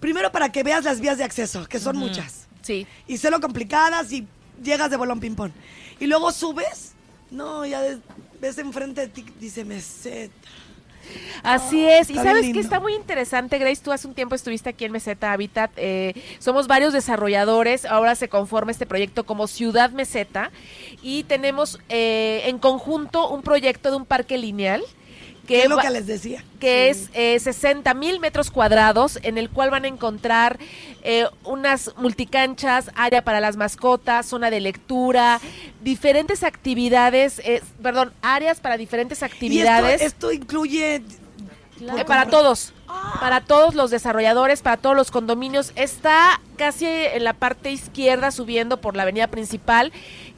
primero 0.00 0.32
para 0.32 0.50
que 0.50 0.62
veas 0.62 0.84
las 0.84 1.00
vías 1.00 1.18
de 1.18 1.24
acceso, 1.24 1.66
que 1.66 1.78
son 1.78 1.96
muchas. 1.96 2.48
Sí. 2.62 2.86
y 3.06 3.16
sé 3.16 3.30
lo 3.30 3.40
complicadas 3.40 4.12
y 4.12 4.26
llegas 4.62 4.90
de 4.90 4.96
bolón 4.96 5.18
ping 5.20 5.34
pong. 5.34 5.50
Y 5.98 6.06
luego 6.06 6.30
subes, 6.30 6.92
no, 7.30 7.64
ya 7.64 7.82
ves 8.40 8.58
enfrente 8.58 9.02
de 9.02 9.08
ti, 9.08 9.24
dice 9.38 9.64
meseta. 9.64 10.34
Así 11.42 11.86
es, 11.86 12.10
y 12.10 12.14
sabes 12.14 12.52
que 12.52 12.60
está 12.60 12.78
muy 12.78 12.94
interesante, 12.94 13.58
Grace, 13.58 13.82
tú 13.82 13.90
hace 13.90 14.06
un 14.06 14.14
tiempo 14.14 14.34
estuviste 14.34 14.68
aquí 14.68 14.84
en 14.84 14.92
Meseta 14.92 15.32
Habitat, 15.32 15.70
eh, 15.76 16.14
somos 16.38 16.66
varios 16.66 16.92
desarrolladores, 16.92 17.84
ahora 17.84 18.14
se 18.14 18.28
conforma 18.28 18.70
este 18.70 18.86
proyecto 18.86 19.24
como 19.24 19.46
Ciudad 19.46 19.90
Meseta 19.90 20.50
y 21.02 21.24
tenemos 21.24 21.80
eh, 21.88 22.42
en 22.44 22.58
conjunto 22.58 23.28
un 23.28 23.42
proyecto 23.42 23.90
de 23.90 23.96
un 23.96 24.04
parque 24.04 24.38
lineal 24.38 24.82
Que 25.50 25.62
es 25.62 25.68
lo 25.68 25.78
que 25.78 25.90
les 25.90 26.06
decía. 26.06 26.44
que 26.58 26.90
es 26.90 27.10
eh, 27.12 27.38
60 27.40 27.92
mil 27.94 28.20
metros 28.20 28.50
cuadrados, 28.50 29.18
en 29.22 29.36
el 29.38 29.50
cual 29.50 29.70
van 29.70 29.84
a 29.84 29.88
encontrar 29.88 30.58
eh, 31.02 31.26
unas 31.44 31.92
multicanchas, 31.96 32.90
área 32.94 33.22
para 33.22 33.40
las 33.40 33.56
mascotas, 33.56 34.26
zona 34.26 34.50
de 34.50 34.60
lectura, 34.60 35.40
diferentes 35.82 36.42
actividades, 36.42 37.40
eh, 37.40 37.62
perdón, 37.82 38.12
áreas 38.22 38.60
para 38.60 38.76
diferentes 38.76 39.22
Y 39.22 39.24
actividades. 39.24 40.02
esto, 40.02 40.30
esto 40.30 40.32
incluye... 40.32 41.02
Eh, 41.96 42.04
para 42.04 42.26
todos, 42.26 42.74
para 43.20 43.40
todos 43.40 43.74
los 43.74 43.90
desarrolladores, 43.90 44.60
para 44.60 44.76
todos 44.76 44.94
los 44.94 45.10
condominios. 45.10 45.72
Está 45.76 46.38
casi 46.56 46.84
en 46.86 47.24
la 47.24 47.32
parte 47.32 47.72
izquierda 47.72 48.30
subiendo 48.30 48.82
por 48.82 48.96
la 48.96 49.04
avenida 49.04 49.28
principal 49.28 49.90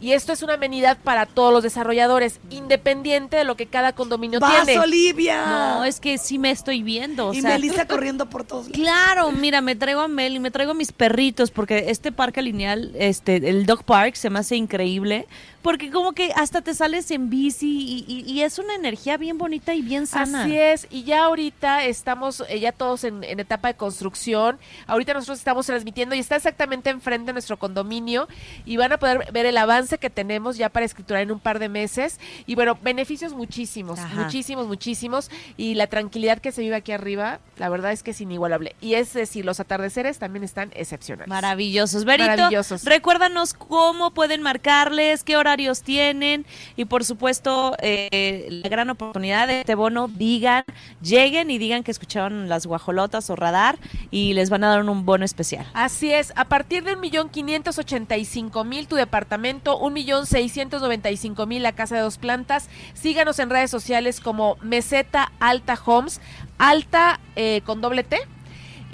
y 0.02 0.12
esto 0.12 0.32
es 0.32 0.42
una 0.42 0.54
amenidad 0.54 0.98
para 1.02 1.24
todos 1.24 1.52
los 1.52 1.62
desarrolladores, 1.62 2.40
independiente 2.50 3.36
de 3.36 3.44
lo 3.44 3.56
que 3.56 3.66
cada 3.66 3.92
condominio 3.92 4.40
¡Vas, 4.40 4.64
tiene. 4.66 4.80
Olivia! 4.80 5.46
No, 5.46 5.84
es 5.84 6.00
que 6.00 6.18
sí 6.18 6.38
me 6.38 6.50
estoy 6.50 6.82
viendo. 6.82 7.28
O 7.28 7.32
y 7.34 7.40
sea, 7.40 7.50
Melissa 7.50 7.86
corriendo 7.86 8.28
por 8.28 8.44
todos 8.44 8.64
lados. 8.68 8.76
Claro, 8.78 9.32
mira, 9.32 9.60
me 9.60 9.76
traigo 9.76 10.00
a 10.00 10.08
Mel 10.08 10.34
y 10.34 10.40
me 10.40 10.50
traigo 10.50 10.72
a 10.72 10.74
mis 10.74 10.92
perritos 10.92 11.50
porque 11.50 11.86
este 11.88 12.12
parque 12.12 12.42
lineal, 12.42 12.92
este, 12.96 13.36
el 13.48 13.64
Dog 13.64 13.84
Park, 13.84 14.16
se 14.16 14.28
me 14.30 14.38
hace 14.40 14.56
increíble 14.56 15.26
porque 15.62 15.92
como 15.92 16.10
que 16.10 16.32
hasta 16.34 16.60
te 16.60 16.74
sales 16.74 17.08
en 17.12 17.30
bici 17.30 17.68
y, 17.68 18.04
y- 18.08 18.28
y 18.32 18.42
es 18.42 18.58
una 18.58 18.74
energía 18.74 19.16
bien 19.16 19.38
bonita 19.38 19.72
y 19.74 19.80
bien 19.82 20.08
sana. 20.08 20.42
Así 20.42 20.58
es, 20.58 20.88
y 20.90 21.04
ya 21.04 21.22
ahorita 21.22 21.84
estamos 21.84 22.42
eh, 22.48 22.58
ya 22.58 22.72
todos 22.72 23.04
en, 23.04 23.22
en 23.22 23.38
etapa 23.38 23.68
de 23.68 23.74
construcción. 23.74 24.58
Ahorita 24.88 25.14
nosotros 25.14 25.38
estamos 25.38 25.64
transmitiendo 25.66 26.16
y 26.16 26.18
está 26.18 26.34
exactamente 26.34 26.90
enfrente 26.90 27.26
de 27.26 27.34
nuestro 27.34 27.60
condominio 27.60 28.26
y 28.66 28.76
van 28.76 28.90
a 28.92 28.98
poder 28.98 29.30
ver 29.32 29.46
el 29.46 29.56
avance 29.56 29.91
que 29.98 30.10
tenemos 30.10 30.56
ya 30.56 30.68
para 30.68 30.84
escriturar 30.86 31.22
en 31.22 31.30
un 31.30 31.40
par 31.40 31.58
de 31.58 31.68
meses. 31.68 32.20
Y 32.46 32.54
bueno, 32.54 32.78
beneficios 32.82 33.34
muchísimos, 33.34 33.98
Ajá. 33.98 34.22
muchísimos, 34.22 34.66
muchísimos. 34.66 35.30
Y 35.56 35.74
la 35.74 35.86
tranquilidad 35.86 36.38
que 36.38 36.52
se 36.52 36.62
vive 36.62 36.76
aquí 36.76 36.92
arriba, 36.92 37.40
la 37.58 37.68
verdad 37.68 37.92
es 37.92 38.02
que 38.02 38.12
es 38.12 38.20
inigualable. 38.20 38.74
Y 38.80 38.94
es 38.94 39.12
decir, 39.12 39.44
los 39.44 39.60
atardeceres 39.60 40.18
también 40.18 40.44
están 40.44 40.70
excepcionales. 40.74 41.28
Maravillosos. 41.28 42.04
Berito, 42.04 42.30
Maravillosos. 42.30 42.84
recuérdanos 42.84 43.54
cómo 43.54 44.12
pueden 44.12 44.42
marcarles, 44.42 45.24
qué 45.24 45.36
horarios 45.36 45.82
tienen 45.82 46.44
y 46.76 46.84
por 46.84 47.04
supuesto 47.04 47.76
eh, 47.80 48.48
la 48.50 48.68
gran 48.68 48.90
oportunidad 48.90 49.48
de 49.48 49.60
este 49.60 49.74
bono, 49.74 50.08
digan, 50.08 50.64
lleguen 51.00 51.50
y 51.50 51.58
digan 51.58 51.82
que 51.82 51.90
escucharon 51.90 52.48
las 52.48 52.66
guajolotas 52.66 53.30
o 53.30 53.36
radar 53.36 53.78
y 54.10 54.34
les 54.34 54.50
van 54.50 54.64
a 54.64 54.68
dar 54.68 54.84
un 54.84 55.04
bono 55.04 55.24
especial. 55.24 55.66
Así 55.74 56.12
es, 56.12 56.32
a 56.36 56.44
partir 56.44 56.84
de 56.84 56.94
un 56.94 57.00
millón 57.00 57.28
quinientos 57.28 57.78
ochenta 57.78 58.16
y 58.16 58.24
cinco 58.24 58.64
mil 58.64 58.86
tu 58.86 58.96
departamento, 58.96 59.76
un 59.82 59.92
millón 59.92 60.26
seiscientos 60.26 60.80
noventa 60.80 61.10
y 61.10 61.16
cinco 61.16 61.46
mil 61.46 61.62
la 61.62 61.72
casa 61.72 61.96
de 61.96 62.02
dos 62.02 62.18
plantas. 62.18 62.68
Síganos 62.94 63.38
en 63.40 63.50
redes 63.50 63.70
sociales 63.70 64.20
como 64.20 64.56
Meseta 64.62 65.32
Alta 65.40 65.76
Homes, 65.84 66.20
Alta 66.58 67.18
eh, 67.36 67.62
con 67.66 67.80
doble 67.80 68.04
T. 68.04 68.18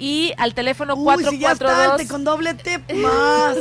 Y 0.01 0.31
al 0.37 0.53
teléfono 0.53 0.95
Uy, 0.95 1.17
si 1.25 1.39
ya 1.39 1.49
442 1.57 2.07
con 2.09 2.23
doble 2.23 2.53
T 2.53 2.77
más. 2.95 3.57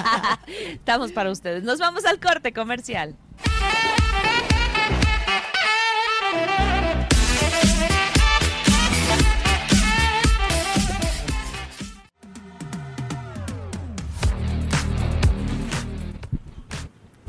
Estamos 0.69 1.13
para 1.13 1.31
ustedes. 1.31 1.65
Nos 1.65 1.79
vamos 1.79 2.05
al 2.05 2.21
corte 2.21 2.53
comercial. 2.53 3.17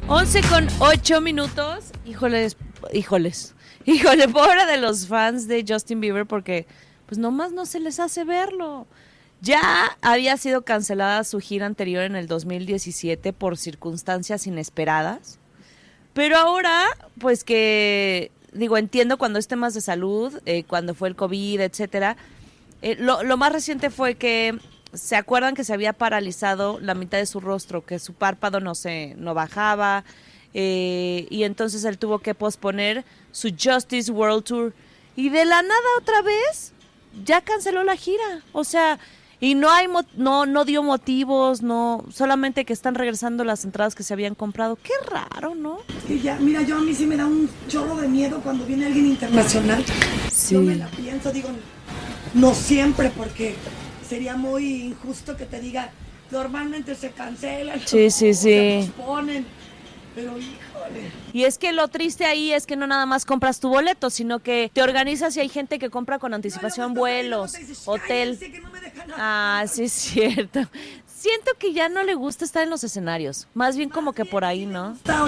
Once 0.10 0.42
con 0.50 0.68
ocho 0.80 1.22
minutos. 1.22 1.94
Híjoles, 2.06 2.58
híjoles. 2.92 3.56
Híjole, 3.86 4.28
pobre 4.28 4.66
de 4.66 4.76
los 4.76 5.08
fans 5.08 5.48
de 5.48 5.64
Justin 5.66 6.02
Bieber 6.02 6.26
porque 6.26 6.68
pues 7.10 7.18
nomás 7.18 7.52
no 7.52 7.66
se 7.66 7.80
les 7.80 8.00
hace 8.00 8.24
verlo. 8.24 8.86
Ya 9.42 9.98
había 10.02 10.38
sido 10.38 10.62
cancelada 10.62 11.24
su 11.24 11.40
gira 11.40 11.66
anterior 11.66 12.04
en 12.04 12.16
el 12.16 12.28
2017 12.28 13.34
por 13.34 13.58
circunstancias 13.58 14.46
inesperadas. 14.46 15.40
Pero 16.14 16.38
ahora, 16.38 16.86
pues 17.20 17.44
que, 17.44 18.32
digo, 18.54 18.78
entiendo 18.78 19.18
cuando 19.18 19.40
es 19.40 19.48
temas 19.48 19.74
de 19.74 19.82
salud, 19.82 20.40
eh, 20.46 20.64
cuando 20.66 20.94
fue 20.94 21.08
el 21.10 21.16
COVID, 21.16 21.62
etcétera. 21.62 22.16
Eh, 22.84 22.96
lo, 23.00 23.24
lo 23.24 23.38
más 23.38 23.54
reciente 23.54 23.90
fue 23.90 24.14
que 24.14 24.60
se 24.94 25.16
acuerdan 25.16 25.56
que 25.56 25.64
se 25.64 25.74
había 25.74 25.94
paralizado 25.94 26.80
la 26.80 26.94
mitad 26.94 27.18
de 27.18 27.26
su 27.26 27.40
rostro, 27.40 27.84
que 27.84 27.98
su 27.98 28.14
párpado 28.14 28.60
no 28.60 28.76
se 28.76 29.16
no 29.18 29.34
bajaba, 29.34 30.04
eh, 30.54 31.26
y 31.32 31.44
entonces 31.44 31.86
él 31.86 31.98
tuvo 31.98 32.20
que 32.20 32.36
posponer 32.36 33.04
su 33.32 33.50
Justice 33.50 34.12
World 34.12 34.44
Tour. 34.44 34.74
Y 35.16 35.30
de 35.30 35.46
la 35.46 35.64
nada 35.64 35.88
otra 36.00 36.22
vez 36.22 36.74
ya 37.26 37.42
canceló 37.42 37.84
la 37.84 37.96
gira. 37.96 38.42
O 38.52 38.64
sea, 38.64 39.00
y 39.42 39.56
no 39.56 39.70
hay 39.70 39.88
no 40.18 40.46
no 40.46 40.66
dio 40.66 40.84
motivos, 40.84 41.62
no 41.62 42.04
solamente 42.12 42.66
que 42.66 42.74
están 42.74 42.96
regresando 42.96 43.44
las 43.44 43.64
entradas 43.64 43.96
que 43.96 44.04
se 44.04 44.14
habían 44.14 44.36
comprado. 44.36 44.78
Qué 44.82 44.94
raro, 45.10 45.56
¿no? 45.56 45.80
Y 46.08 46.20
ya, 46.20 46.38
mira, 46.40 46.62
yo 46.62 46.78
a 46.78 46.82
mí 46.82 46.94
sí 46.94 47.06
me 47.06 47.16
da 47.16 47.26
un 47.26 47.50
chorro 47.68 47.96
de 47.96 48.08
miedo 48.08 48.42
cuando 48.42 48.66
viene 48.66 48.88
alguien 48.88 49.06
internacional. 49.08 49.84
Sí. 50.32 50.56
Yo 50.56 50.62
me 50.62 50.76
la 50.76 50.88
pienso, 50.88 51.32
digo, 51.32 51.50
no 52.34 52.54
siempre, 52.54 53.12
porque 53.16 53.56
sería 54.08 54.36
muy 54.36 54.84
injusto 54.84 55.38
que 55.38 55.46
te 55.46 55.60
diga, 55.62 55.92
normalmente 56.32 56.96
se 56.96 57.12
cancelan. 57.12 57.80
Sí, 57.86 58.10
sí, 58.12 58.30
o 58.32 58.34
Se 58.34 58.82
sí. 58.84 58.92
posponen. 58.98 59.46
Pero 60.16 60.38
híjole. 60.38 60.58
Y 61.34 61.44
es 61.44 61.58
que 61.58 61.72
lo 61.74 61.88
triste 61.88 62.26
ahí 62.26 62.52
es 62.52 62.66
que 62.66 62.76
no 62.76 62.88
nada 62.88 63.06
más 63.06 63.26
compras 63.26 63.60
tu 63.60 63.70
boleto, 63.70 64.10
sino 64.10 64.40
que 64.40 64.72
te 64.74 64.82
organizas 64.82 65.36
y 65.38 65.40
hay 65.42 65.50
gente 65.50 65.78
que 65.80 65.90
compra 65.90 66.20
con 66.20 66.34
anticipación 66.34 66.94
No, 66.94 67.00
vuelos, 67.00 67.54
dices, 67.54 67.84
hotel. 67.86 68.38
"Cállense, 68.40 68.52
que 68.52 68.60
no 68.62 68.70
me 68.72 68.82
dejan 68.82 69.12
Ah, 69.18 69.64
sí 69.72 69.84
es 69.84 69.92
cierto. 69.94 70.62
Siento 71.06 71.52
que 71.60 71.74
ya 71.74 71.90
no 71.90 72.04
le 72.04 72.16
gusta 72.16 72.46
estar 72.46 72.64
en 72.64 72.70
los 72.70 72.84
escenarios, 72.84 73.48
más 73.54 73.76
bien 73.76 73.90
como 73.90 74.14
que 74.14 74.24
por 74.26 74.46
ahí, 74.46 74.66
¿no? 74.66 74.94
Está 74.94 75.26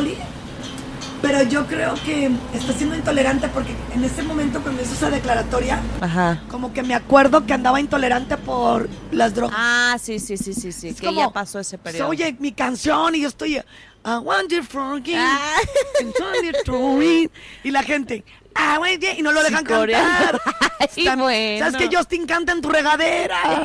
Pero 1.22 1.44
yo 1.44 1.68
creo 1.68 1.94
que 2.06 2.32
está 2.54 2.74
siendo 2.74 2.96
intolerante 2.96 3.48
porque 3.50 3.76
en 3.94 4.04
ese 4.04 4.24
momento 4.24 4.62
cuando 4.64 4.82
hizo 4.82 4.94
esa 4.94 5.10
declaratoria, 5.12 5.80
Ajá. 6.00 6.42
como 6.50 6.74
que 6.74 6.82
me 6.82 6.96
acuerdo 6.96 7.46
que 7.46 7.54
andaba 7.54 7.80
intolerante 7.80 8.38
por 8.38 8.90
las 9.12 9.36
drogas. 9.36 9.56
Ah, 9.60 9.98
sí, 10.02 10.18
sí, 10.18 10.36
sí, 10.38 10.54
sí, 10.54 10.72
sí, 10.72 10.88
Es 10.90 11.00
que 11.00 11.06
como, 11.06 11.20
ya 11.22 11.30
pasó 11.30 11.60
ese 11.60 11.78
periodo. 11.78 12.08
Oye, 12.10 12.36
mi 12.40 12.54
canción 12.54 13.14
y 13.14 13.22
yo 13.22 13.28
estoy 13.28 13.62
I 14.04 14.18
want 14.18 14.52
you 14.52 14.64
forgive, 14.64 15.18
Ah. 15.20 15.58
and 16.00 16.14
turn 16.16 16.44
it 16.46 16.58
to 16.66 16.74
me", 16.98 17.30
y 17.64 17.70
la 17.72 17.84
gente 17.84 18.24
"Ah, 18.56 18.80
bien", 18.84 19.18
y 19.18 19.22
no 19.22 19.32
lo 19.32 19.44
dejan 19.44 19.64
cantar. 19.64 20.42
Ay, 20.80 20.88
Está- 21.06 21.16
bueno. 21.16 21.66
¿Sabes 21.72 21.90
que 21.90 21.96
Justin 21.96 22.26
canta 22.26 22.52
en 22.52 22.62
tu 22.62 22.70
regadera? 22.70 23.64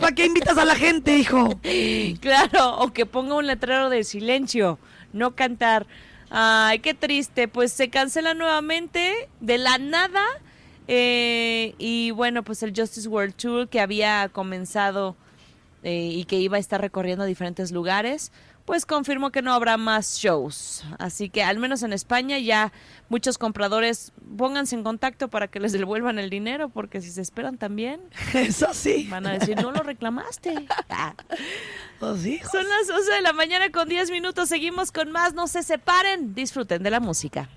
¿Para 0.00 0.14
qué 0.14 0.26
invitas 0.26 0.58
a 0.58 0.64
la 0.66 0.74
gente, 0.76 1.16
hijo? 1.16 1.58
Claro, 2.20 2.76
o 2.78 2.92
que 2.92 3.06
ponga 3.06 3.34
un 3.36 3.46
letrero 3.46 3.88
de 3.88 4.04
silencio, 4.04 4.78
no 5.12 5.34
cantar. 5.34 5.86
Ay, 6.30 6.80
qué 6.80 6.92
triste. 6.94 7.48
Pues 7.48 7.72
se 7.72 7.88
cancela 7.90 8.34
nuevamente 8.34 9.28
de 9.40 9.58
la 9.58 9.78
nada. 9.78 10.22
eh, 10.86 11.74
y 11.78 12.10
bueno, 12.10 12.42
pues 12.42 12.62
el 12.62 12.74
Justice 12.76 13.08
World 13.08 13.34
Tour 13.36 13.68
que 13.70 13.80
había 13.80 14.28
comenzado 14.28 15.16
eh, 15.82 16.10
y 16.12 16.24
que 16.26 16.36
iba 16.36 16.58
a 16.58 16.60
estar 16.60 16.78
recorriendo 16.80 17.24
diferentes 17.24 17.72
lugares, 17.72 18.32
pues 18.64 18.86
confirmó 18.86 19.30
que 19.30 19.42
no 19.42 19.52
habrá 19.52 19.76
más 19.76 20.16
shows. 20.18 20.84
Así 20.98 21.28
que 21.28 21.42
al 21.42 21.58
menos 21.58 21.82
en 21.82 21.92
España 21.92 22.38
ya 22.38 22.72
muchos 23.08 23.36
compradores 23.38 24.12
pónganse 24.36 24.74
en 24.74 24.82
contacto 24.82 25.28
para 25.28 25.48
que 25.48 25.60
les 25.60 25.72
devuelvan 25.72 26.18
el 26.18 26.30
dinero, 26.30 26.68
porque 26.70 27.00
si 27.00 27.10
se 27.10 27.20
esperan 27.20 27.58
también 27.58 28.00
Eso 28.34 28.72
sí. 28.72 29.06
van 29.10 29.26
a 29.26 29.32
decir, 29.34 29.56
no 29.60 29.72
lo 29.72 29.82
reclamaste. 29.82 30.66
Ah. 30.88 31.14
Son 32.00 32.68
las 32.68 32.90
11 32.90 33.12
de 33.12 33.20
la 33.22 33.32
mañana 33.32 33.70
con 33.70 33.88
10 33.88 34.10
minutos. 34.10 34.48
Seguimos 34.50 34.92
con 34.92 35.10
más. 35.10 35.32
No 35.32 35.46
se 35.46 35.62
separen. 35.62 36.34
Disfruten 36.34 36.82
de 36.82 36.90
la 36.90 37.00
música. 37.00 37.48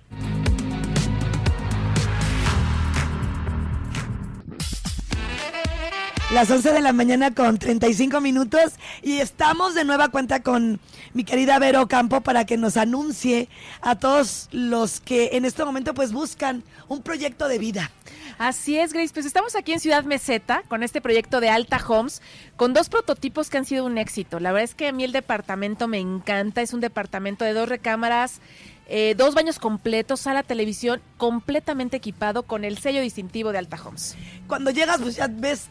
Las 6.30 6.52
11 6.52 6.74
de 6.74 6.82
la 6.82 6.92
mañana 6.92 7.34
con 7.34 7.58
35 7.58 8.20
minutos 8.20 8.74
y 9.02 9.20
estamos 9.20 9.76
de 9.76 9.86
nueva 9.86 10.10
cuenta 10.10 10.44
con 10.44 10.78
mi 11.14 11.24
querida 11.24 11.58
Vero 11.58 11.88
Campo 11.88 12.20
para 12.20 12.46
que 12.46 12.58
nos 12.58 12.76
anuncie 12.76 13.48
a 13.80 13.96
todos 13.96 14.50
los 14.52 15.00
que 15.00 15.30
en 15.38 15.46
este 15.46 15.64
momento 15.64 15.94
pues 15.94 16.12
buscan 16.12 16.64
un 16.90 17.02
proyecto 17.02 17.48
de 17.48 17.60
vida. 17.60 17.92
Así 18.38 18.78
es, 18.78 18.92
Grace. 18.92 19.14
Pues 19.14 19.26
estamos 19.26 19.56
aquí 19.56 19.72
en 19.72 19.80
Ciudad 19.80 20.04
Meseta 20.04 20.64
con 20.68 20.84
este 20.84 21.00
proyecto 21.00 21.40
de 21.40 21.48
Alta 21.48 21.82
Homes, 21.88 22.22
con 22.58 22.74
dos 22.74 22.90
prototipos 22.90 23.50
que 23.50 23.60
han 23.60 23.66
sido 23.66 23.86
un 23.86 23.98
éxito. 23.98 24.42
La 24.42 24.52
verdad 24.52 24.66
es 24.66 24.76
que 24.76 24.90
a 24.90 24.92
mí 24.92 25.06
el 25.06 25.14
departamento 25.14 25.88
me 25.88 26.00
encanta. 26.00 26.62
Es 26.62 26.74
un 26.74 26.82
departamento 26.82 27.46
de 27.46 27.54
dos 27.54 27.70
recámaras, 27.70 28.42
eh, 28.90 29.16
dos 29.18 29.34
baños 29.34 29.60
completos, 29.60 30.20
sala 30.20 30.44
televisión, 30.44 31.02
completamente 31.16 31.96
equipado 31.96 32.44
con 32.44 32.66
el 32.66 32.78
sello 32.80 33.00
distintivo 33.00 33.54
de 33.54 33.60
Alta 33.60 33.80
Homes. 33.82 34.18
Cuando 34.48 34.72
llegas 34.72 35.00
pues 35.02 35.16
ya 35.16 35.28
ves 35.30 35.70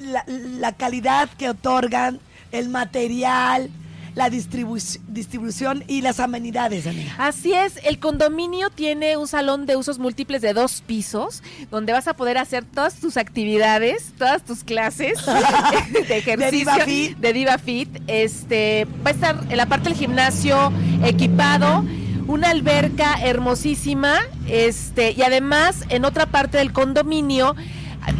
la, 0.00 0.24
la 0.26 0.72
calidad 0.72 1.28
que 1.38 1.48
otorgan, 1.50 2.20
el 2.52 2.68
material, 2.68 3.70
la 4.14 4.30
distribu- 4.30 4.98
distribución 5.08 5.84
y 5.88 6.00
las 6.00 6.20
amenidades, 6.20 6.86
amiga. 6.86 7.14
Así 7.18 7.52
es, 7.52 7.74
el 7.84 7.98
condominio 7.98 8.70
tiene 8.70 9.18
un 9.18 9.28
salón 9.28 9.66
de 9.66 9.76
usos 9.76 9.98
múltiples 9.98 10.40
de 10.40 10.54
dos 10.54 10.80
pisos, 10.86 11.42
donde 11.70 11.92
vas 11.92 12.08
a 12.08 12.14
poder 12.14 12.38
hacer 12.38 12.64
todas 12.64 12.94
tus 12.94 13.18
actividades, 13.18 14.12
todas 14.16 14.42
tus 14.42 14.64
clases 14.64 15.18
de 16.08 16.16
ejercicio. 16.16 16.50
Diva 16.50 16.78
Fit. 16.86 17.18
de 17.18 17.32
Diva 17.34 17.58
Fit. 17.58 17.88
Este, 18.06 18.86
va 19.06 19.10
a 19.10 19.12
estar 19.12 19.44
en 19.50 19.56
la 19.58 19.66
parte 19.66 19.90
del 19.90 19.98
gimnasio 19.98 20.72
equipado, 21.04 21.84
una 22.26 22.48
alberca 22.50 23.16
hermosísima, 23.22 24.18
este, 24.48 25.12
y 25.12 25.22
además 25.22 25.84
en 25.90 26.06
otra 26.06 26.24
parte 26.26 26.56
del 26.58 26.72
condominio 26.72 27.54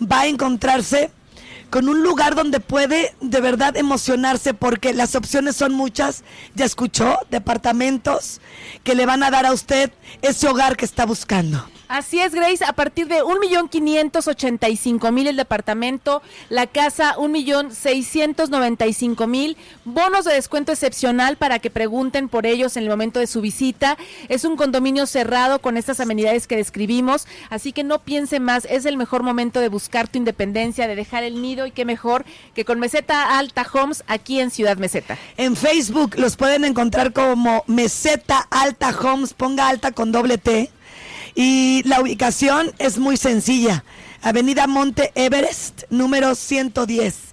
va 0.00 0.20
a 0.20 0.26
encontrarse 0.26 1.10
con 1.70 1.88
un 1.88 2.02
lugar 2.02 2.34
donde 2.34 2.60
puede 2.60 3.14
de 3.22 3.40
verdad 3.40 3.76
emocionarse 3.78 4.52
porque 4.52 4.92
las 4.92 5.14
opciones 5.14 5.56
son 5.56 5.72
muchas. 5.72 6.22
Ya 6.54 6.66
escuchó, 6.66 7.18
departamentos 7.30 8.42
que 8.84 8.94
le 8.94 9.06
van 9.06 9.22
a 9.22 9.30
dar 9.30 9.46
a 9.46 9.54
usted 9.54 9.90
ese 10.20 10.48
hogar 10.48 10.76
que 10.76 10.84
está 10.84 11.06
buscando. 11.06 11.66
Así 11.92 12.18
es, 12.20 12.34
Grace, 12.34 12.64
a 12.64 12.72
partir 12.72 13.06
de 13.06 13.22
1.585.000 13.22 15.28
el 15.28 15.36
departamento, 15.36 16.22
la 16.48 16.66
casa 16.66 17.14
1.695.000, 17.16 19.56
bonos 19.84 20.24
de 20.24 20.32
descuento 20.32 20.72
excepcional 20.72 21.36
para 21.36 21.58
que 21.58 21.68
pregunten 21.68 22.30
por 22.30 22.46
ellos 22.46 22.78
en 22.78 22.84
el 22.84 22.88
momento 22.88 23.20
de 23.20 23.26
su 23.26 23.42
visita. 23.42 23.98
Es 24.30 24.46
un 24.46 24.56
condominio 24.56 25.04
cerrado 25.04 25.58
con 25.58 25.76
estas 25.76 26.00
amenidades 26.00 26.46
que 26.46 26.56
describimos, 26.56 27.26
así 27.50 27.72
que 27.72 27.84
no 27.84 27.98
piense 27.98 28.40
más, 28.40 28.66
es 28.70 28.86
el 28.86 28.96
mejor 28.96 29.22
momento 29.22 29.60
de 29.60 29.68
buscar 29.68 30.08
tu 30.08 30.16
independencia, 30.16 30.88
de 30.88 30.96
dejar 30.96 31.24
el 31.24 31.42
nido 31.42 31.66
y 31.66 31.72
qué 31.72 31.84
mejor 31.84 32.24
que 32.54 32.64
con 32.64 32.80
Meseta 32.80 33.36
Alta 33.36 33.66
Homes 33.70 34.02
aquí 34.06 34.40
en 34.40 34.50
Ciudad 34.50 34.78
Meseta. 34.78 35.18
En 35.36 35.56
Facebook 35.56 36.14
los 36.16 36.38
pueden 36.38 36.64
encontrar 36.64 37.12
como 37.12 37.64
Meseta 37.66 38.48
Alta 38.48 38.98
Homes, 38.98 39.34
ponga 39.34 39.68
alta 39.68 39.92
con 39.92 40.10
doble 40.10 40.38
T. 40.38 40.70
Y 41.34 41.82
la 41.84 42.00
ubicación 42.00 42.72
es 42.78 42.98
muy 42.98 43.16
sencilla. 43.16 43.84
Avenida 44.22 44.66
Monte 44.66 45.12
Everest, 45.14 45.82
número 45.90 46.34
110. 46.34 47.32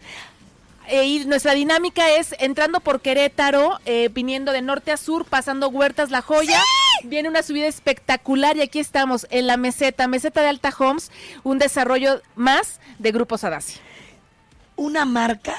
Eh, 0.88 1.06
y 1.06 1.26
nuestra 1.26 1.54
dinámica 1.54 2.10
es 2.16 2.34
entrando 2.40 2.80
por 2.80 3.02
Querétaro, 3.02 3.80
eh, 3.86 4.10
viniendo 4.12 4.52
de 4.52 4.64
norte 4.64 4.92
a 4.92 4.98
sur, 4.98 5.26
pasando 5.26 5.68
Huertas 5.70 6.10
La 6.10 6.24
Joya. 6.24 6.60
Viene 7.04 7.30
una 7.30 7.44
subida 7.44 7.68
espectacular 7.68 8.58
y 8.58 8.62
aquí 8.62 8.80
estamos 8.80 9.28
en 9.30 9.46
la 9.46 9.56
meseta, 9.56 10.08
meseta 10.08 10.42
de 10.42 10.48
Alta 10.48 10.74
Homes, 10.78 11.12
un 11.44 11.60
desarrollo 11.60 12.22
más 12.36 12.80
de 12.98 13.12
Grupo 13.12 13.38
Sadasi. 13.38 13.76
Una 14.78 15.06
marca 15.06 15.56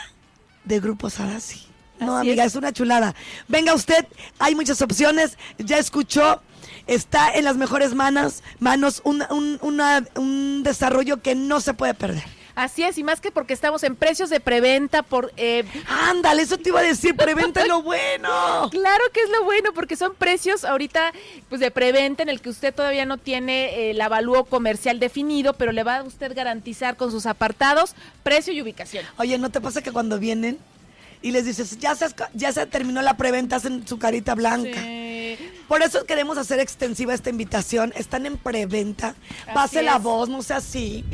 de 0.65 0.81
Grupo 0.81 1.11
Sadasi. 1.11 1.65
No, 2.01 2.17
Así 2.17 2.29
amiga, 2.31 2.45
es. 2.45 2.53
es 2.53 2.57
una 2.57 2.73
chulada. 2.73 3.15
Venga 3.47 3.73
usted, 3.75 4.07
hay 4.41 4.57
muchas 4.57 4.83
opciones. 4.83 5.39
Ya 5.59 5.79
escuchó, 5.79 6.43
está 6.95 7.33
en 7.33 7.45
las 7.45 7.57
mejores 7.57 7.95
manos, 7.95 8.43
manos 8.59 9.01
un, 9.05 9.23
un- 9.31 9.59
una- 9.63 10.05
un 10.17 10.63
desarrollo 10.63 11.23
que 11.23 11.35
no 11.35 11.61
se 11.61 11.73
puede 11.73 11.95
perder. 11.95 12.25
Así 12.57 12.83
es, 12.83 12.99
y 12.99 13.05
más 13.05 13.21
que 13.21 13.31
porque 13.31 13.55
estamos 13.55 13.83
en 13.85 13.95
precios 13.97 14.29
de 14.29 14.41
preventa 14.41 15.03
por... 15.03 15.33
eh, 15.39 15.65
Ándale, 15.89 16.43
eso 16.43 16.59
te 16.59 16.69
iba 16.71 16.81
a 16.81 16.83
decir, 16.83 17.15
preventa 17.17 17.65
lo 17.65 17.81
bueno. 17.85 18.69
Claro 18.71 19.05
que 19.15 19.21
es 19.21 19.31
lo 19.31 19.45
bueno, 19.45 19.71
porque 19.73 19.97
son 19.97 20.15
precios 20.15 20.65
ahorita 20.65 21.13
pues 21.49 21.61
de 21.61 21.71
preventa 21.71 22.23
en 22.23 22.29
el 22.29 22.41
que 22.43 22.51
usted 22.51 22.75
todavía 22.75 23.07
no 23.07 23.17
tiene 23.19 23.67
eh, 23.77 23.91
el 23.93 24.01
avalúo 24.01 24.45
comercial 24.45 24.99
definido, 24.99 25.55
pero 25.55 25.73
le 25.73 25.85
va 25.85 25.99
a 25.99 26.03
usted 26.03 26.35
garantizar 26.35 26.97
con 26.97 27.11
sus 27.13 27.25
apartados 27.25 27.95
precio 28.25 28.53
y 28.53 28.61
ubicación. 28.61 29.07
Oye, 29.17 29.39
¿no 29.39 29.51
te 29.51 29.61
pasa 29.61 29.81
que 29.81 29.93
cuando 29.93 30.19
vienen 30.19 30.59
y 31.23 31.31
les 31.31 31.45
dices, 31.47 31.79
ya 31.79 31.95
se, 31.95 32.07
ya 32.35 32.53
se 32.53 32.67
terminó 32.67 33.01
la 33.01 33.17
preventa, 33.17 33.57
hacen 33.57 33.87
su 33.87 33.99
carita 33.99 34.35
blanca? 34.35 34.81
Por 35.71 35.81
eso 35.83 36.05
queremos 36.05 36.37
hacer 36.37 36.59
extensiva 36.59 37.15
esta 37.15 37.31
invitación. 37.31 37.93
Están 37.95 38.27
en 38.27 38.37
preventa. 38.37 39.15
Pase 39.55 39.85
la 39.85 39.99
voz, 39.99 40.29
no 40.29 40.43
sea 40.43 40.57
así. 40.57 41.05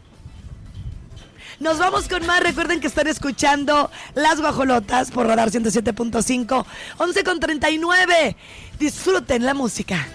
Nos 1.60 1.78
vamos 1.78 2.08
con 2.08 2.26
más. 2.26 2.42
Recuerden 2.42 2.80
que 2.80 2.88
están 2.88 3.06
escuchando 3.06 3.92
Las 4.16 4.42
Guajolotas 4.42 5.12
por 5.12 5.28
Radar 5.28 5.52
107.5. 5.52 6.66
11 6.98 7.24
con 7.24 7.40
39. 7.40 8.36
Disfruten 8.80 9.46
la 9.46 9.54
música. 9.54 10.08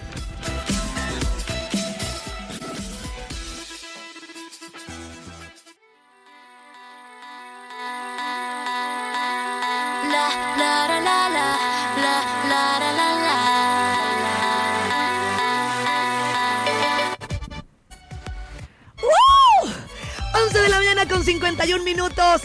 Con 21.21 21.25
51 21.25 21.83
minutos. 21.83 22.41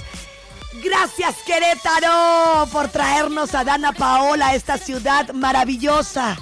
Gracias 0.84 1.36
Querétaro 1.46 2.66
por 2.70 2.88
traernos 2.88 3.54
a 3.54 3.64
Dana 3.64 3.92
Paola 3.92 4.48
a 4.48 4.54
esta 4.54 4.76
ciudad 4.76 5.32
maravillosa. 5.32 6.36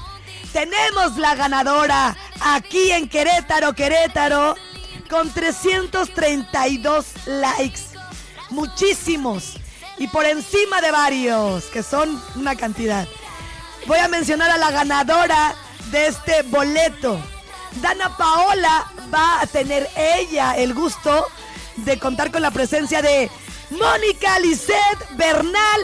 Tenemos 0.53 1.17
la 1.17 1.37
ganadora 1.37 2.17
aquí 2.41 2.91
en 2.91 3.09
Querétaro, 3.09 3.73
Querétaro, 3.75 4.57
con 5.09 5.33
332 5.33 7.07
likes. 7.27 7.83
Muchísimos. 8.51 9.55
Y 9.99 10.09
por 10.09 10.25
encima 10.25 10.81
de 10.81 10.91
varios, 10.91 11.67
que 11.67 11.85
son 11.85 12.21
una 12.35 12.57
cantidad. 12.57 13.07
Voy 13.87 14.01
a 14.01 14.09
mencionar 14.09 14.51
a 14.51 14.59
la 14.59 14.73
ganadora 14.73 15.55
de 15.93 16.09
este 16.09 16.43
boleto. 16.43 17.21
Dana 17.81 18.17
Paola 18.17 18.91
va 19.15 19.41
a 19.41 19.47
tener 19.47 19.89
ella 19.97 20.57
el 20.57 20.75
gusto 20.75 21.29
de 21.77 21.99
contar 21.99 22.31
con 22.31 22.43
la 22.43 22.51
presencia 22.51 23.03
de 23.03 23.31
Mónica 23.71 24.39
Lisset 24.39 25.17
Bernal 25.17 25.81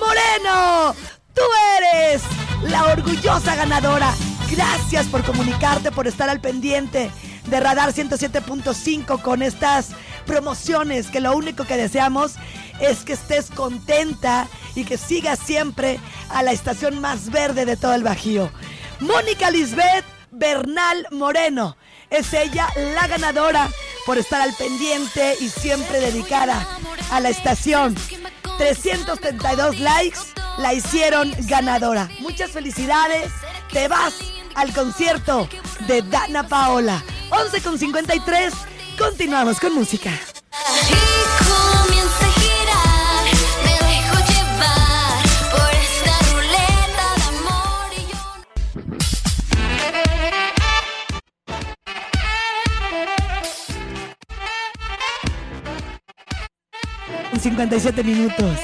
Moreno. 0.00 0.94
Tú 1.34 1.42
eres 1.78 2.22
la 2.70 2.84
orgullosa 2.84 3.54
ganadora. 3.54 4.14
Gracias 4.50 5.06
por 5.06 5.24
comunicarte, 5.24 5.90
por 5.90 6.06
estar 6.06 6.28
al 6.28 6.40
pendiente 6.40 7.10
de 7.46 7.60
Radar 7.60 7.92
107.5 7.92 9.20
con 9.20 9.42
estas 9.42 9.90
promociones 10.26 11.08
que 11.08 11.20
lo 11.20 11.36
único 11.36 11.64
que 11.64 11.76
deseamos 11.76 12.34
es 12.80 13.04
que 13.04 13.12
estés 13.12 13.50
contenta 13.50 14.48
y 14.74 14.84
que 14.84 14.96
sigas 14.96 15.38
siempre 15.38 15.98
a 16.30 16.42
la 16.42 16.52
estación 16.52 17.00
más 17.00 17.30
verde 17.30 17.64
de 17.64 17.76
todo 17.76 17.94
el 17.94 18.02
Bajío. 18.02 18.50
Mónica 19.00 19.50
Lisbeth 19.50 20.04
Bernal 20.30 21.06
Moreno. 21.10 21.76
Es 22.14 22.32
ella 22.32 22.68
la 22.94 23.08
ganadora 23.08 23.68
por 24.06 24.18
estar 24.18 24.40
al 24.40 24.54
pendiente 24.54 25.36
y 25.40 25.48
siempre 25.48 25.98
dedicada 25.98 26.64
a 27.10 27.18
la 27.18 27.28
estación. 27.28 27.96
332 28.56 29.80
likes 29.80 30.20
la 30.58 30.74
hicieron 30.74 31.34
ganadora. 31.48 32.08
Muchas 32.20 32.52
felicidades. 32.52 33.32
Te 33.72 33.88
vas 33.88 34.14
al 34.54 34.72
concierto 34.72 35.48
de 35.88 36.02
Dana 36.02 36.46
Paola. 36.46 37.02
11 37.30 37.60
con 37.62 37.80
53. 37.80 38.54
Continuamos 38.96 39.58
con 39.58 39.74
música. 39.74 40.12
Y 40.12 41.88
comienza 41.88 42.33
con 57.34 57.40
57 57.40 58.04
minutos. 58.04 58.60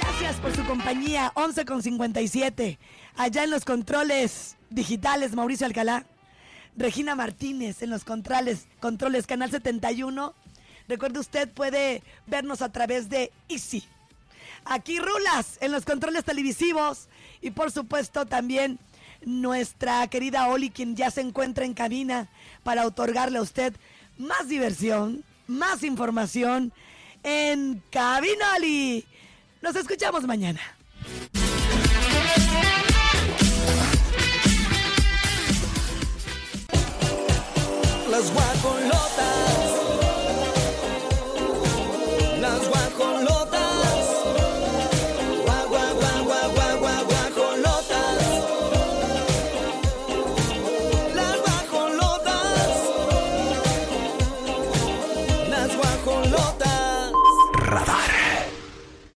Gracias 0.00 0.36
por 0.40 0.56
su 0.56 0.64
compañía, 0.64 1.30
11 1.34 1.66
con 1.66 1.82
57. 1.82 2.78
Allá 3.16 3.44
en 3.44 3.50
los 3.50 3.66
controles 3.66 4.56
digitales, 4.70 5.34
Mauricio 5.34 5.66
Alcalá. 5.66 6.06
Regina 6.74 7.14
Martínez 7.14 7.82
en 7.82 7.90
los 7.90 8.04
controles, 8.04 8.66
controles 8.80 9.26
Canal 9.26 9.50
71. 9.50 10.32
Recuerde 10.88 11.20
usted 11.20 11.50
puede 11.50 12.02
vernos 12.26 12.62
a 12.62 12.72
través 12.72 13.10
de 13.10 13.30
Easy. 13.50 13.84
Aquí 14.64 14.98
Rulas 14.98 15.58
en 15.60 15.70
los 15.70 15.84
controles 15.84 16.24
televisivos 16.24 17.08
y 17.42 17.50
por 17.50 17.72
supuesto 17.72 18.24
también 18.24 18.78
nuestra 19.22 20.06
querida 20.06 20.48
Oli 20.48 20.70
quien 20.70 20.96
ya 20.96 21.10
se 21.10 21.20
encuentra 21.20 21.66
en 21.66 21.74
cabina 21.74 22.30
para 22.62 22.86
otorgarle 22.86 23.36
a 23.36 23.42
usted 23.42 23.74
más 24.16 24.48
diversión, 24.48 25.24
más 25.46 25.82
información 25.82 26.72
en 27.22 27.82
Cabina 27.90 28.56
Oli. 28.56 29.04
Nos 29.60 29.76
escuchamos 29.76 30.24
mañana. 30.24 30.60
Las 38.10 38.32
guacolotas. 38.32 39.61